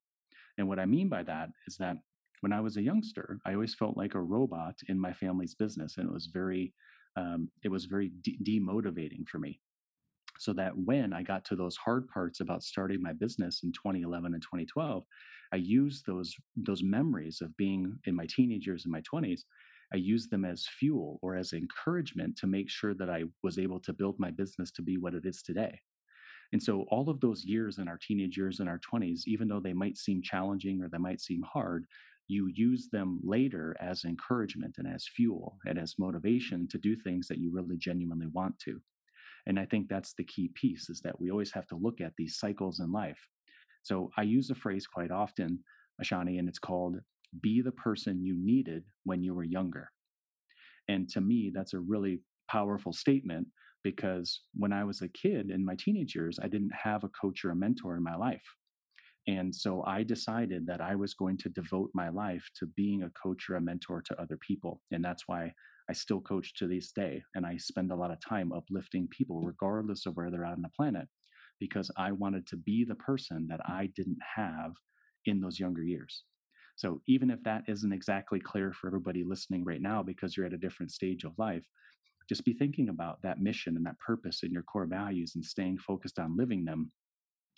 And 0.58 0.66
what 0.68 0.80
I 0.80 0.86
mean 0.86 1.08
by 1.08 1.22
that 1.22 1.50
is 1.68 1.76
that 1.76 1.98
when 2.40 2.52
I 2.52 2.60
was 2.60 2.76
a 2.76 2.82
youngster, 2.82 3.38
I 3.46 3.54
always 3.54 3.74
felt 3.74 3.96
like 3.96 4.16
a 4.16 4.20
robot 4.20 4.74
in 4.88 4.98
my 4.98 5.12
family's 5.12 5.54
business, 5.54 5.96
and 5.96 6.08
it 6.08 6.12
was 6.12 6.26
very, 6.26 6.74
um, 7.16 7.48
it 7.62 7.68
was 7.68 7.84
very 7.84 8.10
de- 8.22 8.38
demotivating 8.42 9.26
for 9.28 9.38
me. 9.38 9.60
So 10.42 10.52
that 10.54 10.76
when 10.76 11.12
I 11.12 11.22
got 11.22 11.44
to 11.46 11.56
those 11.56 11.76
hard 11.76 12.08
parts 12.08 12.40
about 12.40 12.64
starting 12.64 13.00
my 13.00 13.12
business 13.12 13.62
in 13.62 13.70
2011 13.70 14.34
and 14.34 14.42
2012, 14.42 15.04
I 15.52 15.56
used 15.56 16.04
those 16.04 16.34
those 16.56 16.82
memories 16.82 17.40
of 17.40 17.56
being 17.56 17.96
in 18.06 18.16
my 18.16 18.26
teenage 18.26 18.66
years 18.66 18.84
and 18.84 18.90
my 18.90 19.02
20s. 19.02 19.44
I 19.92 19.98
used 19.98 20.32
them 20.32 20.44
as 20.44 20.66
fuel 20.80 21.20
or 21.22 21.36
as 21.36 21.52
encouragement 21.52 22.36
to 22.38 22.48
make 22.48 22.68
sure 22.68 22.92
that 22.94 23.08
I 23.08 23.22
was 23.44 23.56
able 23.56 23.78
to 23.80 23.92
build 23.92 24.18
my 24.18 24.32
business 24.32 24.72
to 24.72 24.82
be 24.82 24.96
what 24.96 25.14
it 25.14 25.26
is 25.26 25.42
today. 25.42 25.78
And 26.52 26.60
so, 26.60 26.86
all 26.90 27.08
of 27.08 27.20
those 27.20 27.44
years 27.44 27.78
in 27.78 27.86
our 27.86 27.98
teenage 27.98 28.36
years 28.36 28.58
and 28.58 28.68
our 28.68 28.80
20s, 28.80 29.22
even 29.28 29.46
though 29.46 29.60
they 29.60 29.72
might 29.72 29.96
seem 29.96 30.22
challenging 30.22 30.82
or 30.82 30.88
they 30.88 30.98
might 30.98 31.20
seem 31.20 31.42
hard, 31.42 31.86
you 32.26 32.50
use 32.52 32.88
them 32.90 33.20
later 33.22 33.76
as 33.78 34.04
encouragement 34.04 34.74
and 34.78 34.88
as 34.88 35.06
fuel 35.06 35.58
and 35.66 35.78
as 35.78 36.00
motivation 36.00 36.66
to 36.66 36.78
do 36.78 36.96
things 36.96 37.28
that 37.28 37.38
you 37.38 37.52
really 37.52 37.76
genuinely 37.76 38.26
want 38.26 38.58
to. 38.60 38.80
And 39.46 39.58
I 39.58 39.64
think 39.66 39.88
that's 39.88 40.14
the 40.14 40.24
key 40.24 40.50
piece 40.54 40.88
is 40.88 41.00
that 41.00 41.20
we 41.20 41.30
always 41.30 41.52
have 41.52 41.66
to 41.68 41.76
look 41.76 42.00
at 42.00 42.12
these 42.16 42.38
cycles 42.38 42.80
in 42.80 42.92
life. 42.92 43.18
So 43.82 44.10
I 44.16 44.22
use 44.22 44.50
a 44.50 44.54
phrase 44.54 44.86
quite 44.86 45.10
often, 45.10 45.58
Ashani, 46.02 46.38
and 46.38 46.48
it's 46.48 46.58
called 46.58 47.00
be 47.40 47.60
the 47.62 47.72
person 47.72 48.22
you 48.22 48.36
needed 48.36 48.84
when 49.04 49.22
you 49.22 49.34
were 49.34 49.44
younger. 49.44 49.90
And 50.88 51.08
to 51.10 51.20
me, 51.20 51.50
that's 51.54 51.74
a 51.74 51.80
really 51.80 52.20
powerful 52.48 52.92
statement 52.92 53.48
because 53.82 54.42
when 54.54 54.72
I 54.72 54.84
was 54.84 55.02
a 55.02 55.08
kid 55.08 55.50
in 55.50 55.64
my 55.64 55.74
teenage 55.76 56.14
years, 56.14 56.38
I 56.40 56.48
didn't 56.48 56.72
have 56.74 57.04
a 57.04 57.08
coach 57.08 57.44
or 57.44 57.50
a 57.50 57.56
mentor 57.56 57.96
in 57.96 58.02
my 58.02 58.14
life. 58.14 58.44
And 59.28 59.54
so 59.54 59.84
I 59.86 60.02
decided 60.02 60.66
that 60.66 60.80
I 60.80 60.94
was 60.96 61.14
going 61.14 61.38
to 61.38 61.48
devote 61.48 61.90
my 61.94 62.08
life 62.08 62.44
to 62.58 62.66
being 62.66 63.04
a 63.04 63.10
coach 63.10 63.48
or 63.48 63.56
a 63.56 63.60
mentor 63.60 64.02
to 64.02 64.20
other 64.20 64.36
people. 64.36 64.80
And 64.90 65.04
that's 65.04 65.24
why 65.26 65.52
I 65.88 65.92
still 65.92 66.20
coach 66.20 66.54
to 66.54 66.66
this 66.66 66.92
day. 66.92 67.22
And 67.34 67.46
I 67.46 67.56
spend 67.56 67.92
a 67.92 67.96
lot 67.96 68.10
of 68.10 68.20
time 68.20 68.52
uplifting 68.52 69.08
people, 69.08 69.42
regardless 69.42 70.06
of 70.06 70.16
where 70.16 70.30
they're 70.30 70.44
at 70.44 70.54
on 70.54 70.62
the 70.62 70.68
planet, 70.76 71.08
because 71.58 71.90
I 71.96 72.12
wanted 72.12 72.46
to 72.48 72.56
be 72.56 72.84
the 72.84 72.94
person 72.94 73.46
that 73.48 73.60
I 73.64 73.88
didn't 73.94 74.18
have 74.36 74.72
in 75.26 75.40
those 75.40 75.60
younger 75.60 75.82
years. 75.82 76.24
So 76.76 77.02
even 77.06 77.30
if 77.30 77.42
that 77.44 77.64
isn't 77.68 77.92
exactly 77.92 78.40
clear 78.40 78.72
for 78.72 78.86
everybody 78.86 79.24
listening 79.24 79.64
right 79.64 79.80
now, 79.82 80.02
because 80.02 80.36
you're 80.36 80.46
at 80.46 80.54
a 80.54 80.58
different 80.58 80.90
stage 80.90 81.24
of 81.24 81.38
life, 81.38 81.64
just 82.28 82.44
be 82.44 82.54
thinking 82.54 82.88
about 82.88 83.20
that 83.22 83.40
mission 83.40 83.76
and 83.76 83.84
that 83.86 83.98
purpose 83.98 84.42
and 84.42 84.52
your 84.52 84.62
core 84.62 84.86
values 84.86 85.32
and 85.34 85.44
staying 85.44 85.78
focused 85.78 86.18
on 86.18 86.36
living 86.36 86.64
them 86.64 86.90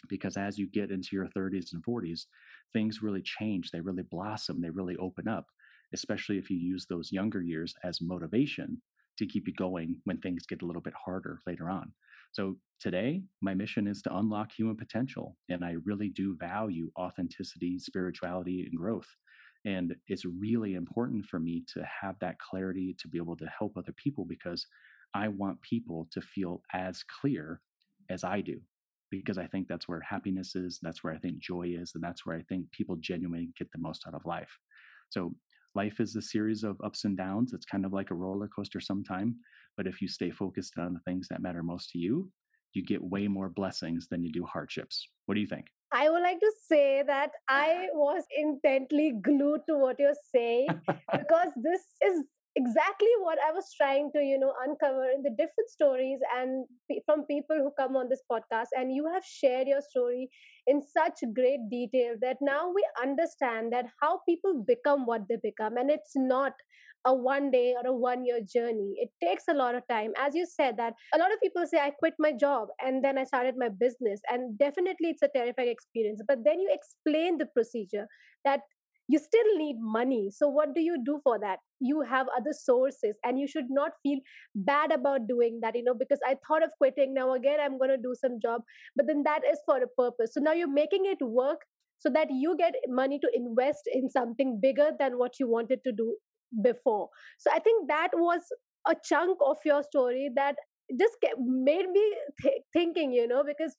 because 0.08 0.36
as 0.36 0.58
you 0.58 0.68
get 0.68 0.90
into 0.90 1.10
your 1.12 1.28
30s 1.28 1.72
and 1.72 1.82
40s 1.84 2.26
things 2.72 3.02
really 3.02 3.22
change 3.22 3.70
they 3.70 3.80
really 3.80 4.02
blossom 4.02 4.60
they 4.60 4.70
really 4.70 4.96
open 4.96 5.28
up 5.28 5.46
especially 5.94 6.38
if 6.38 6.50
you 6.50 6.56
use 6.58 6.86
those 6.86 7.12
younger 7.12 7.40
years 7.40 7.74
as 7.84 8.00
motivation 8.00 8.80
to 9.16 9.26
keep 9.26 9.46
you 9.46 9.54
going 9.54 9.96
when 10.04 10.18
things 10.18 10.44
get 10.46 10.62
a 10.62 10.66
little 10.66 10.82
bit 10.82 10.92
harder 10.94 11.38
later 11.46 11.70
on 11.70 11.92
so 12.32 12.56
today 12.80 13.22
my 13.40 13.54
mission 13.54 13.86
is 13.86 14.02
to 14.02 14.16
unlock 14.16 14.50
human 14.52 14.76
potential 14.76 15.36
and 15.48 15.64
i 15.64 15.76
really 15.84 16.08
do 16.10 16.36
value 16.38 16.90
authenticity 16.98 17.78
spirituality 17.78 18.66
and 18.68 18.76
growth 18.78 19.08
and 19.66 19.94
it's 20.08 20.26
really 20.26 20.74
important 20.74 21.24
for 21.24 21.38
me 21.38 21.64
to 21.72 21.82
have 22.02 22.16
that 22.20 22.38
clarity 22.38 22.94
to 22.98 23.08
be 23.08 23.16
able 23.16 23.36
to 23.36 23.46
help 23.58 23.76
other 23.76 23.94
people 23.96 24.24
because 24.24 24.66
i 25.14 25.28
want 25.28 25.60
people 25.62 26.08
to 26.10 26.20
feel 26.20 26.60
as 26.74 27.02
clear 27.20 27.60
as 28.10 28.24
i 28.24 28.40
do 28.40 28.60
because 29.10 29.38
I 29.38 29.46
think 29.46 29.68
that's 29.68 29.88
where 29.88 30.00
happiness 30.00 30.54
is. 30.54 30.78
That's 30.82 31.04
where 31.04 31.12
I 31.12 31.18
think 31.18 31.38
joy 31.38 31.74
is. 31.78 31.92
And 31.94 32.02
that's 32.02 32.26
where 32.26 32.36
I 32.36 32.42
think 32.42 32.70
people 32.72 32.96
genuinely 32.96 33.50
get 33.58 33.70
the 33.72 33.78
most 33.78 34.04
out 34.06 34.14
of 34.14 34.24
life. 34.24 34.50
So 35.10 35.34
life 35.74 36.00
is 36.00 36.16
a 36.16 36.22
series 36.22 36.64
of 36.64 36.80
ups 36.84 37.04
and 37.04 37.16
downs. 37.16 37.52
It's 37.52 37.66
kind 37.66 37.84
of 37.84 37.92
like 37.92 38.10
a 38.10 38.14
roller 38.14 38.48
coaster 38.48 38.80
sometime. 38.80 39.36
But 39.76 39.86
if 39.86 40.00
you 40.00 40.08
stay 40.08 40.30
focused 40.30 40.78
on 40.78 40.94
the 40.94 41.00
things 41.00 41.28
that 41.28 41.42
matter 41.42 41.62
most 41.62 41.90
to 41.90 41.98
you, 41.98 42.30
you 42.74 42.84
get 42.84 43.02
way 43.02 43.28
more 43.28 43.48
blessings 43.48 44.08
than 44.08 44.22
you 44.24 44.32
do 44.32 44.44
hardships. 44.44 45.08
What 45.26 45.34
do 45.34 45.40
you 45.40 45.46
think? 45.46 45.66
I 45.92 46.10
would 46.10 46.22
like 46.22 46.40
to 46.40 46.52
say 46.68 47.04
that 47.06 47.30
I 47.48 47.88
was 47.92 48.24
intently 48.36 49.12
glued 49.22 49.60
to 49.68 49.78
what 49.78 49.98
you're 49.98 50.12
saying 50.34 50.68
because 51.12 51.52
this 51.56 51.82
is 52.04 52.24
exactly 52.56 53.08
what 53.20 53.38
I 53.46 53.52
was 53.52 53.72
trying 53.76 54.10
to, 54.14 54.20
you 54.20 54.38
know, 54.38 54.52
uncover 54.64 55.04
in 55.10 55.22
the 55.22 55.30
different 55.30 55.68
stories 55.68 56.18
and 56.36 56.66
from 57.04 57.24
people 57.24 57.56
who 57.56 57.72
come 57.78 57.96
on 57.96 58.08
this 58.08 58.22
podcast. 58.30 58.68
And 58.76 58.92
you 58.92 59.08
have 59.12 59.24
shared 59.24 59.68
your 59.68 59.80
story 59.80 60.28
in 60.66 60.82
such 60.82 61.20
great 61.34 61.68
detail 61.70 62.14
that 62.22 62.38
now 62.40 62.70
we 62.74 62.84
understand 63.02 63.72
that 63.72 63.86
how 64.00 64.20
people 64.28 64.64
become 64.66 65.06
what 65.06 65.22
they 65.28 65.36
become. 65.42 65.76
And 65.76 65.90
it's 65.90 66.12
not 66.14 66.52
a 67.06 67.14
one 67.14 67.50
day 67.50 67.74
or 67.74 67.86
a 67.86 67.92
one 67.94 68.24
year 68.24 68.40
journey. 68.40 68.94
It 68.96 69.10
takes 69.22 69.44
a 69.48 69.54
lot 69.54 69.74
of 69.74 69.82
time. 69.88 70.12
As 70.16 70.34
you 70.34 70.46
said, 70.46 70.76
that 70.78 70.94
a 71.14 71.18
lot 71.18 71.32
of 71.32 71.40
people 71.42 71.66
say, 71.66 71.78
I 71.78 71.90
quit 71.90 72.14
my 72.18 72.32
job 72.32 72.68
and 72.84 73.04
then 73.04 73.18
I 73.18 73.24
started 73.24 73.56
my 73.58 73.68
business. 73.68 74.20
And 74.30 74.58
definitely 74.58 75.10
it's 75.10 75.22
a 75.22 75.28
terrifying 75.34 75.68
experience. 75.68 76.22
But 76.26 76.38
then 76.44 76.60
you 76.60 76.70
explain 76.72 77.38
the 77.38 77.46
procedure 77.46 78.06
that 78.44 78.60
you 79.08 79.18
still 79.18 79.56
need 79.56 79.76
money. 79.78 80.30
So 80.30 80.48
what 80.48 80.74
do 80.74 80.80
you 80.80 80.96
do 81.04 81.20
for 81.22 81.38
that? 81.40 81.58
You 81.80 82.00
have 82.02 82.26
other 82.36 82.52
sources 82.52 83.16
and 83.24 83.38
you 83.38 83.46
should 83.46 83.66
not 83.68 83.92
feel 84.02 84.18
bad 84.54 84.92
about 84.92 85.26
doing 85.28 85.58
that 85.62 85.76
you 85.76 85.82
know 85.84 85.94
because 85.94 86.20
i 86.26 86.36
thought 86.46 86.62
of 86.62 86.70
quitting. 86.78 87.14
Now 87.14 87.34
again 87.34 87.58
i'm 87.60 87.78
going 87.78 87.90
to 87.90 87.96
do 87.96 88.14
some 88.18 88.38
job 88.40 88.62
but 88.96 89.06
then 89.06 89.22
that 89.24 89.40
is 89.50 89.58
for 89.66 89.78
a 89.82 89.88
purpose. 90.02 90.32
So 90.34 90.40
now 90.40 90.52
you're 90.52 90.72
making 90.72 91.04
it 91.06 91.18
work 91.20 91.60
so 91.98 92.10
that 92.10 92.28
you 92.30 92.56
get 92.58 92.74
money 92.88 93.18
to 93.20 93.30
invest 93.34 93.82
in 93.92 94.10
something 94.10 94.58
bigger 94.60 94.90
than 94.98 95.18
what 95.18 95.38
you 95.40 95.48
wanted 95.48 95.80
to 95.84 95.92
do 95.92 96.16
before. 96.62 97.08
So 97.38 97.50
i 97.52 97.58
think 97.58 97.88
that 97.88 98.08
was 98.14 98.40
a 98.88 98.94
chunk 99.04 99.38
of 99.44 99.56
your 99.64 99.82
story 99.82 100.30
that 100.36 100.56
just 101.00 101.14
made 101.38 101.88
me 101.90 102.04
th- 102.42 102.62
thinking 102.72 103.12
you 103.12 103.26
know 103.26 103.42
because 103.46 103.74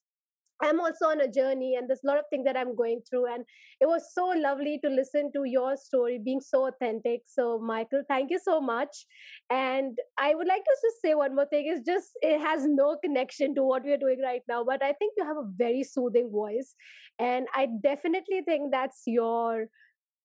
I'm 0.62 0.80
also 0.80 1.06
on 1.08 1.22
a 1.22 1.28
journey 1.28 1.76
and 1.76 1.90
there's 1.90 2.04
a 2.04 2.08
lot 2.08 2.18
of 2.18 2.26
things 2.30 2.46
that 2.46 2.56
I'm 2.56 2.76
going 2.76 3.02
through. 3.10 3.34
And 3.34 3.44
it 3.82 3.88
was 3.88 4.14
so 4.14 4.28
lovely 4.28 4.80
to 4.84 4.90
listen 4.90 5.32
to 5.34 5.44
your 5.44 5.76
story 5.76 6.20
being 6.24 6.40
so 6.40 6.68
authentic. 6.68 7.22
So, 7.26 7.60
Michael, 7.60 8.04
thank 8.08 8.32
you 8.32 8.40
so 8.42 8.62
much. 8.62 9.06
And 9.50 9.98
I 10.18 10.34
would 10.34 10.48
like 10.48 10.64
to 10.64 10.76
just 10.82 11.02
say 11.02 11.14
one 11.14 11.36
more 11.36 11.46
thing 11.46 11.68
is 11.68 11.82
just 11.86 12.12
it 12.22 12.40
has 12.40 12.66
no 12.66 12.98
connection 13.04 13.54
to 13.56 13.64
what 13.64 13.84
we're 13.84 13.98
doing 13.98 14.22
right 14.24 14.42
now, 14.48 14.64
but 14.64 14.82
I 14.82 14.94
think 14.94 15.14
you 15.18 15.26
have 15.26 15.38
a 15.38 15.50
very 15.58 15.84
soothing 15.84 16.30
voice. 16.32 16.76
And 17.20 17.48
I 17.54 17.68
definitely 17.84 18.42
think 18.46 18.72
that's 18.72 19.04
your 19.06 19.68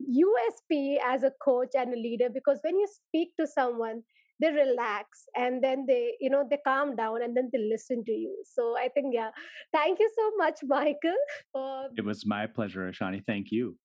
USP 0.01 0.97
as 1.05 1.23
a 1.25 1.33
coach 1.43 1.71
and 1.75 1.93
a 1.93 1.97
leader 1.97 2.29
because 2.33 2.59
when 2.63 2.79
you 2.79 2.89
speak 2.89 3.31
to 3.39 3.47
someone, 3.47 4.03
they 4.41 4.51
relax 4.51 5.29
and 5.37 5.63
then 5.63 5.85
they 5.87 6.15
you 6.21 6.31
know 6.31 6.45
they 6.49 6.59
calm 6.67 6.97
down 6.97 7.23
and 7.23 7.37
then 7.37 7.51
they 7.53 7.59
listen 7.59 8.05
to 8.05 8.13
you. 8.13 8.37
So 8.45 8.77
i 8.77 8.89
think 8.89 9.15
yeah. 9.15 9.31
Thank 9.73 9.99
you 9.99 10.11
so 10.17 10.31
much 10.37 10.59
michael 10.65 11.23
for... 11.53 11.89
it 11.97 12.05
was 12.05 12.27
my 12.27 12.47
pleasure 12.47 12.91
ashani. 12.91 13.23
Thank 13.27 13.51
you. 13.51 13.77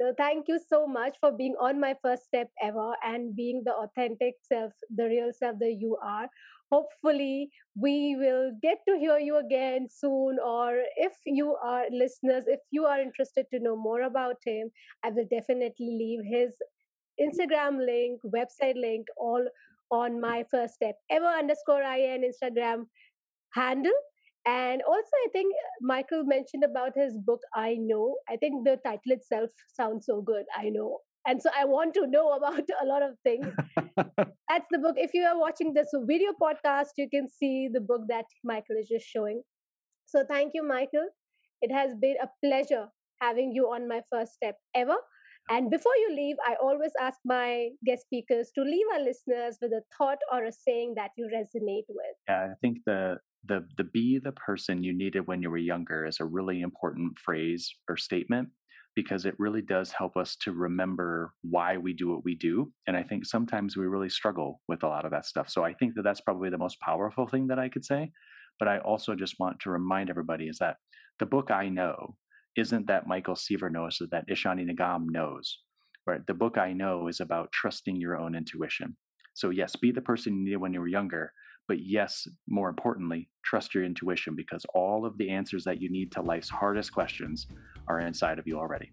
So 0.00 0.12
thank 0.16 0.46
you 0.48 0.60
so 0.68 0.86
much 0.86 1.16
for 1.20 1.32
being 1.32 1.54
on 1.58 1.80
my 1.80 1.94
first 2.02 2.24
step 2.24 2.50
ever 2.62 2.92
and 3.02 3.34
being 3.34 3.62
the 3.64 3.72
authentic 3.72 4.34
self 4.42 4.72
the 4.94 5.04
real 5.04 5.32
self 5.32 5.58
that 5.60 5.76
you 5.80 5.96
are. 6.02 6.28
Hopefully 6.70 7.50
we 7.80 8.16
will 8.16 8.50
get 8.60 8.78
to 8.88 8.98
hear 8.98 9.18
you 9.18 9.36
again 9.38 9.86
soon 9.88 10.38
or 10.44 10.82
if 10.96 11.12
you 11.24 11.54
are 11.62 11.84
listeners 11.92 12.44
if 12.46 12.60
you 12.72 12.84
are 12.84 13.00
interested 13.00 13.46
to 13.52 13.60
know 13.60 13.76
more 13.76 14.02
about 14.02 14.34
him 14.44 14.68
i 15.04 15.10
will 15.10 15.28
definitely 15.30 15.92
leave 16.00 16.24
his 16.24 16.58
Instagram 17.20 17.78
link, 17.78 18.20
website 18.24 18.76
link, 18.76 19.06
all 19.16 19.46
on 19.90 20.20
my 20.20 20.44
first 20.50 20.74
step 20.74 20.96
ever 21.10 21.26
underscore 21.26 21.82
IN 21.82 22.22
Instagram 22.30 22.86
handle. 23.54 23.92
And 24.46 24.82
also, 24.86 25.10
I 25.26 25.28
think 25.32 25.54
Michael 25.82 26.24
mentioned 26.24 26.62
about 26.64 26.92
his 26.96 27.18
book, 27.18 27.40
I 27.54 27.74
Know. 27.78 28.16
I 28.28 28.36
think 28.36 28.64
the 28.64 28.78
title 28.84 29.12
itself 29.12 29.50
sounds 29.74 30.06
so 30.06 30.22
good, 30.22 30.44
I 30.56 30.68
Know. 30.68 30.98
And 31.26 31.42
so 31.42 31.50
I 31.58 31.64
want 31.64 31.94
to 31.94 32.06
know 32.06 32.32
about 32.34 32.62
a 32.82 32.86
lot 32.86 33.02
of 33.02 33.16
things. 33.24 33.48
That's 33.96 34.66
the 34.70 34.78
book. 34.78 34.94
If 34.96 35.12
you 35.14 35.24
are 35.24 35.38
watching 35.38 35.74
this 35.74 35.88
video 36.06 36.30
podcast, 36.40 36.90
you 36.96 37.08
can 37.10 37.28
see 37.28 37.68
the 37.72 37.80
book 37.80 38.02
that 38.08 38.26
Michael 38.44 38.76
is 38.78 38.88
just 38.88 39.06
showing. 39.06 39.42
So 40.06 40.24
thank 40.28 40.52
you, 40.54 40.62
Michael. 40.66 41.08
It 41.62 41.72
has 41.72 41.94
been 41.94 42.16
a 42.22 42.28
pleasure 42.44 42.88
having 43.20 43.52
you 43.52 43.66
on 43.66 43.88
my 43.88 44.02
first 44.10 44.34
step 44.34 44.56
ever. 44.74 44.96
And 45.48 45.70
before 45.70 45.96
you 45.96 46.14
leave, 46.14 46.36
I 46.44 46.56
always 46.60 46.92
ask 47.00 47.18
my 47.24 47.68
guest 47.84 48.02
speakers 48.02 48.50
to 48.54 48.62
leave 48.62 48.86
our 48.94 49.00
listeners 49.00 49.58
with 49.62 49.72
a 49.72 49.82
thought 49.96 50.18
or 50.32 50.44
a 50.44 50.52
saying 50.52 50.94
that 50.96 51.10
you 51.16 51.30
resonate 51.32 51.86
with. 51.88 52.16
Yeah, 52.28 52.48
I 52.50 52.54
think 52.60 52.78
the 52.84 53.18
the 53.46 53.66
the 53.76 53.84
be 53.84 54.18
the 54.18 54.32
person 54.32 54.82
you 54.82 54.92
needed 54.92 55.26
when 55.26 55.42
you 55.42 55.50
were 55.50 55.56
younger 55.56 56.04
is 56.06 56.18
a 56.20 56.24
really 56.24 56.60
important 56.62 57.18
phrase 57.18 57.72
or 57.88 57.96
statement 57.96 58.48
because 58.94 59.26
it 59.26 59.34
really 59.38 59.60
does 59.60 59.92
help 59.92 60.16
us 60.16 60.36
to 60.36 60.52
remember 60.52 61.34
why 61.42 61.76
we 61.76 61.92
do 61.92 62.08
what 62.08 62.24
we 62.24 62.34
do 62.34 62.72
and 62.86 62.96
i 62.96 63.02
think 63.02 63.24
sometimes 63.24 63.76
we 63.76 63.86
really 63.86 64.08
struggle 64.08 64.60
with 64.68 64.82
a 64.82 64.88
lot 64.88 65.04
of 65.04 65.10
that 65.10 65.26
stuff 65.26 65.48
so 65.48 65.62
i 65.62 65.72
think 65.74 65.94
that 65.94 66.02
that's 66.02 66.20
probably 66.22 66.50
the 66.50 66.58
most 66.58 66.80
powerful 66.80 67.26
thing 67.26 67.46
that 67.46 67.58
i 67.58 67.68
could 67.68 67.84
say 67.84 68.10
but 68.58 68.68
i 68.68 68.78
also 68.78 69.14
just 69.14 69.36
want 69.38 69.58
to 69.60 69.70
remind 69.70 70.10
everybody 70.10 70.46
is 70.46 70.58
that 70.58 70.76
the 71.18 71.26
book 71.26 71.50
i 71.50 71.68
know 71.68 72.16
isn't 72.56 72.86
that 72.86 73.06
michael 73.06 73.36
seaver 73.36 73.70
knows 73.70 74.00
that 74.10 74.28
ishani 74.28 74.68
Nagam 74.68 75.06
knows 75.08 75.60
right 76.06 76.26
the 76.26 76.34
book 76.34 76.58
i 76.58 76.72
know 76.72 77.08
is 77.08 77.20
about 77.20 77.52
trusting 77.52 77.96
your 77.96 78.16
own 78.16 78.34
intuition 78.34 78.96
so 79.34 79.50
yes 79.50 79.76
be 79.76 79.92
the 79.92 80.00
person 80.00 80.36
you 80.36 80.44
needed 80.44 80.56
when 80.56 80.72
you 80.72 80.80
were 80.80 80.88
younger 80.88 81.32
but 81.68 81.84
yes, 81.84 82.28
more 82.48 82.68
importantly, 82.68 83.28
trust 83.44 83.74
your 83.74 83.84
intuition 83.84 84.36
because 84.36 84.64
all 84.74 85.04
of 85.04 85.18
the 85.18 85.30
answers 85.30 85.64
that 85.64 85.80
you 85.80 85.90
need 85.90 86.12
to 86.12 86.22
life's 86.22 86.48
hardest 86.48 86.92
questions 86.92 87.46
are 87.88 88.00
inside 88.00 88.38
of 88.38 88.46
you 88.46 88.58
already. 88.58 88.92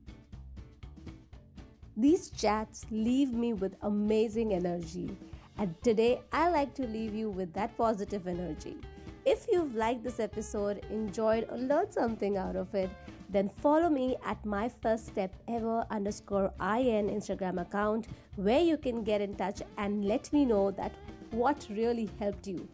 These 1.96 2.32
chats 2.32 2.86
leave 2.90 3.32
me 3.34 3.54
with 3.54 3.76
amazing 3.84 4.54
energy. 4.54 5.16
And 5.60 5.76
today, 5.84 6.22
I 6.32 6.50
like 6.50 6.74
to 6.76 6.88
leave 6.88 7.14
you 7.14 7.30
with 7.30 7.54
that 7.54 7.78
positive 7.78 8.28
energy. 8.28 8.78
If 9.26 9.46
you've 9.50 9.74
liked 9.74 10.04
this 10.04 10.20
episode, 10.20 10.86
enjoyed, 10.90 11.48
or 11.50 11.58
learned 11.58 11.94
something 11.94 12.36
out 12.36 12.58
of 12.58 12.76
it, 12.76 12.90
then 13.30 13.48
follow 13.48 13.90
me 13.90 14.18
at 14.26 14.46
my 14.46 14.68
first 14.82 15.08
step 15.08 15.34
ever 15.48 15.86
underscore 15.90 16.54
in 16.60 17.10
Instagram 17.10 17.62
account 17.62 18.08
where 18.36 18.60
you 18.60 18.78
can 18.78 19.02
get 19.02 19.22
in 19.22 19.34
touch 19.36 19.62
and 19.78 20.04
let 20.04 20.32
me 20.34 20.44
know 20.44 20.72
that 20.72 20.92
what 21.32 21.66
really 21.70 22.10
helped 22.20 22.48
you. 22.48 22.68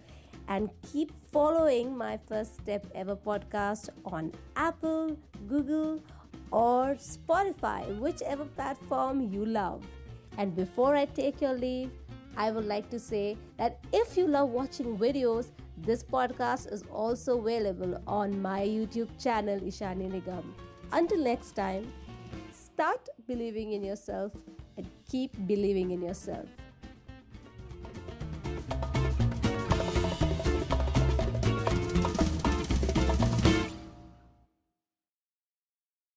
And 0.47 0.71
keep 0.91 1.11
following 1.31 1.95
my 1.95 2.17
first 2.27 2.55
step 2.55 2.83
ever 2.95 3.15
podcast 3.15 3.89
on 4.03 4.31
Apple, 4.55 5.15
Google, 5.47 6.01
or 6.51 6.95
Spotify, 6.95 7.95
whichever 7.99 8.45
platform 8.45 9.21
you 9.21 9.45
love. 9.45 9.85
And 10.39 10.55
before 10.55 10.95
I 10.95 11.05
take 11.05 11.41
your 11.41 11.53
leave, 11.53 11.91
I 12.35 12.49
would 12.49 12.65
like 12.65 12.89
to 12.89 12.99
say 12.99 13.37
that 13.57 13.79
if 13.93 14.17
you 14.17 14.25
love 14.27 14.49
watching 14.49 14.97
videos, 14.97 15.51
this 15.83 16.03
podcast 16.03 16.71
is 16.71 16.83
also 16.91 17.39
available 17.39 18.01
on 18.07 18.41
my 18.41 18.61
YouTube 18.61 19.09
channel, 19.21 19.59
Ishani 19.59 20.11
Nigam. 20.11 20.43
Until 20.91 21.23
next 21.23 21.51
time, 21.55 21.91
start 22.51 23.07
believing 23.27 23.73
in 23.73 23.83
yourself 23.83 24.33
and 24.77 24.89
keep 25.09 25.31
believing 25.47 25.91
in 25.91 26.01
yourself. 26.01 26.47